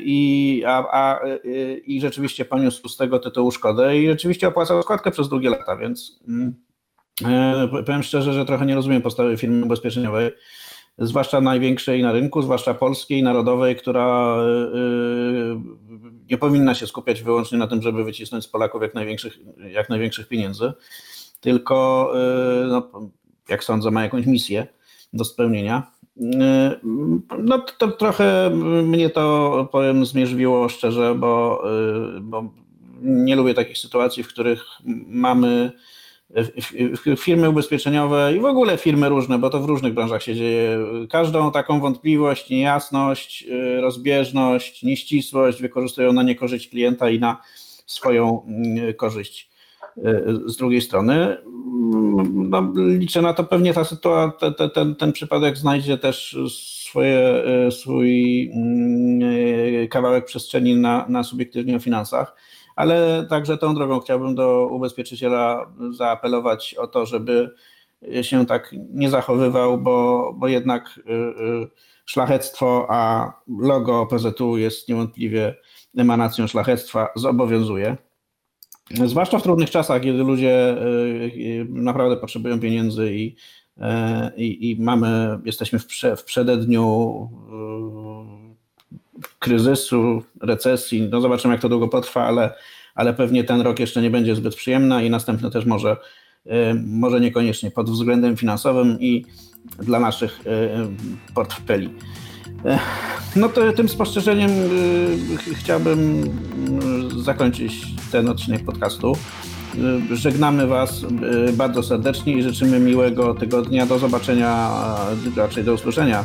i, 0.00 0.62
a, 0.66 0.84
a, 0.90 1.20
e, 1.24 1.38
i 1.78 2.00
rzeczywiście 2.00 2.44
poniósł 2.44 2.88
z 2.88 2.96
tego 2.96 3.18
tytułu 3.18 3.50
szkodę 3.50 3.98
i 3.98 4.06
rzeczywiście 4.06 4.48
opłacał 4.48 4.82
składkę 4.82 5.10
przez 5.10 5.28
długie 5.28 5.50
lata, 5.50 5.76
więc 5.76 6.20
mm, 6.28 6.54
e, 7.24 7.68
powiem 7.86 8.02
szczerze, 8.02 8.32
że 8.32 8.44
trochę 8.44 8.66
nie 8.66 8.74
rozumiem 8.74 9.02
postawy 9.02 9.36
firmy 9.36 9.64
ubezpieczeniowej, 9.64 10.30
zwłaszcza 10.98 11.40
największej 11.40 12.02
na 12.02 12.12
rynku, 12.12 12.42
zwłaszcza 12.42 12.74
polskiej, 12.74 13.22
narodowej, 13.22 13.76
która 13.76 14.36
nie 16.30 16.38
powinna 16.38 16.74
się 16.74 16.86
skupiać 16.86 17.22
wyłącznie 17.22 17.58
na 17.58 17.66
tym, 17.66 17.82
żeby 17.82 18.04
wycisnąć 18.04 18.44
z 18.44 18.48
Polaków 18.48 18.82
jak 18.82 18.94
największych, 18.94 19.38
jak 19.70 19.88
największych 19.88 20.28
pieniędzy, 20.28 20.72
tylko, 21.40 22.12
no, 22.68 23.10
jak 23.48 23.64
sądzę, 23.64 23.90
ma 23.90 24.02
jakąś 24.02 24.26
misję 24.26 24.66
do 25.12 25.24
spełnienia 25.24 25.92
no 27.38 27.58
to 27.78 27.88
trochę 27.88 28.50
mnie 28.84 29.10
to, 29.10 29.68
powiem, 29.72 30.06
zmierzwiło 30.06 30.68
szczerze, 30.68 31.14
bo, 31.14 31.62
bo 32.20 32.50
nie 33.02 33.36
lubię 33.36 33.54
takich 33.54 33.78
sytuacji, 33.78 34.22
w 34.22 34.28
których 34.28 34.64
mamy 35.06 35.72
firmy 37.16 37.50
ubezpieczeniowe 37.50 38.32
i 38.36 38.40
w 38.40 38.44
ogóle 38.44 38.78
firmy 38.78 39.08
różne, 39.08 39.38
bo 39.38 39.50
to 39.50 39.60
w 39.60 39.64
różnych 39.64 39.94
branżach 39.94 40.22
się 40.22 40.34
dzieje, 40.34 40.78
każdą 41.10 41.52
taką 41.52 41.80
wątpliwość, 41.80 42.50
niejasność, 42.50 43.46
rozbieżność, 43.80 44.82
nieścisłość 44.82 45.62
wykorzystują 45.62 46.12
na 46.12 46.22
niekorzyść 46.22 46.68
klienta 46.68 47.10
i 47.10 47.20
na 47.20 47.42
swoją 47.86 48.46
korzyść. 48.96 49.50
Z 50.46 50.56
drugiej 50.56 50.80
strony 50.80 51.36
no, 52.32 52.72
liczę 52.76 53.22
na 53.22 53.34
to, 53.34 53.44
pewnie 53.44 53.74
ta 53.74 53.84
sytuacja, 53.84 54.50
te, 54.50 54.68
ten, 54.68 54.94
ten 54.94 55.12
przypadek 55.12 55.58
znajdzie 55.58 55.98
też 55.98 56.36
swoje, 56.48 57.42
swój 57.70 58.42
mm, 58.54 59.88
kawałek 59.88 60.24
przestrzeni 60.24 60.76
na, 60.76 61.06
na 61.08 61.22
subiektywnie 61.22 61.76
o 61.76 61.80
finansach, 61.80 62.36
ale 62.76 63.26
także 63.30 63.58
tą 63.58 63.74
drogą 63.74 64.00
chciałbym 64.00 64.34
do 64.34 64.68
ubezpieczyciela 64.70 65.72
zaapelować 65.90 66.74
o 66.74 66.86
to, 66.86 67.06
żeby 67.06 67.50
się 68.22 68.46
tak 68.46 68.74
nie 68.90 69.10
zachowywał, 69.10 69.78
bo, 69.78 70.32
bo 70.36 70.48
jednak 70.48 71.00
y, 71.08 71.68
szlachectwo, 72.06 72.86
a 72.88 73.32
logo 73.60 74.06
PZU 74.06 74.56
jest 74.56 74.88
niewątpliwie 74.88 75.54
emanacją 75.96 76.46
szlachectwa, 76.46 77.08
zobowiązuje. 77.16 77.96
Zwłaszcza 78.90 79.38
w 79.38 79.42
trudnych 79.42 79.70
czasach, 79.70 80.02
kiedy 80.02 80.18
ludzie 80.18 80.52
e, 80.52 80.76
e, 80.76 81.64
naprawdę 81.68 82.16
potrzebują 82.16 82.60
pieniędzy 82.60 83.14
i, 83.14 83.36
e, 83.80 84.32
i, 84.36 84.70
i 84.70 84.82
mamy, 84.82 85.38
jesteśmy 85.44 85.78
w, 85.78 85.86
prze, 85.86 86.16
w 86.16 86.24
przededniu 86.24 87.28
kryzysu, 89.38 90.22
recesji. 90.40 91.08
No 91.10 91.20
zobaczymy, 91.20 91.54
jak 91.54 91.60
to 91.60 91.68
długo 91.68 91.88
potrwa, 91.88 92.24
ale, 92.24 92.54
ale 92.94 93.14
pewnie 93.14 93.44
ten 93.44 93.60
rok 93.60 93.78
jeszcze 93.78 94.02
nie 94.02 94.10
będzie 94.10 94.34
zbyt 94.34 94.54
przyjemny 94.54 95.06
i 95.06 95.10
następny 95.10 95.50
też 95.50 95.64
może, 95.64 95.96
może 96.86 97.20
niekoniecznie 97.20 97.70
pod 97.70 97.90
względem 97.90 98.36
finansowym 98.36 99.00
i 99.00 99.24
dla 99.78 100.00
naszych 100.00 100.40
portfeli. 101.34 101.90
No 103.36 103.48
to 103.48 103.72
tym 103.72 103.88
spostrzeżeniem 103.88 104.50
chciałbym 105.54 106.22
zakończyć 107.16 107.86
ten 108.12 108.28
odcinek 108.28 108.64
podcastu. 108.64 109.16
Żegnamy 110.12 110.66
Was 110.66 111.04
bardzo 111.52 111.82
serdecznie 111.82 112.32
i 112.32 112.42
życzymy 112.42 112.80
miłego 112.80 113.34
tygodnia. 113.34 113.86
Do 113.86 113.98
zobaczenia, 113.98 114.70
raczej 115.36 115.64
do 115.64 115.74
usłyszenia, 115.74 116.24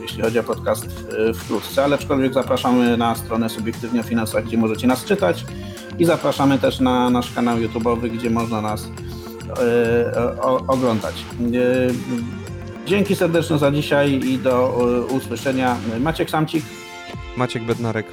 jeśli 0.00 0.22
chodzi 0.22 0.38
o 0.38 0.42
podcast 0.42 0.86
wkrótce, 1.34 1.84
ale 1.84 1.96
aczkolwiek 1.96 2.34
zapraszamy 2.34 2.96
na 2.96 3.14
stronę 3.14 3.48
Subiektywnie 3.48 4.00
o 4.00 4.02
Finansach, 4.02 4.44
gdzie 4.44 4.56
możecie 4.56 4.86
nas 4.86 5.04
czytać 5.04 5.44
i 5.98 6.04
zapraszamy 6.04 6.58
też 6.58 6.80
na 6.80 7.10
nasz 7.10 7.32
kanał 7.32 7.58
YouTube'owy, 7.58 8.10
gdzie 8.10 8.30
można 8.30 8.60
nas 8.60 8.88
oglądać. 10.66 11.14
Dzięki 12.86 13.16
serdeczne 13.16 13.58
za 13.58 13.70
dzisiaj 13.70 14.12
i 14.12 14.38
do 14.38 14.78
usłyszenia. 15.10 15.76
Maciek 16.00 16.30
Samcik. 16.30 16.64
Maciek 17.36 17.64
Bednarek. 17.64 18.06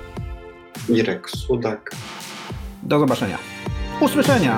Mirek 0.89 1.29
Sudak. 1.29 1.91
Do 2.83 2.99
zobaczenia. 2.99 3.37
Usłyszenia. 4.01 4.57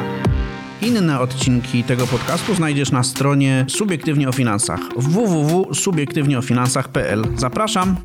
Inne 0.82 1.20
odcinki 1.20 1.84
tego 1.84 2.08
podcastu 2.08 2.56
znajdziesz 2.56 2.92
na 2.92 3.04
stronie 3.04 3.66
Subiektywnie 3.70 4.30
o 4.30 4.32
Finansach 4.32 4.80
www.subiektywnieofinansach.pl. 4.96 7.24
Zapraszam. 7.36 7.96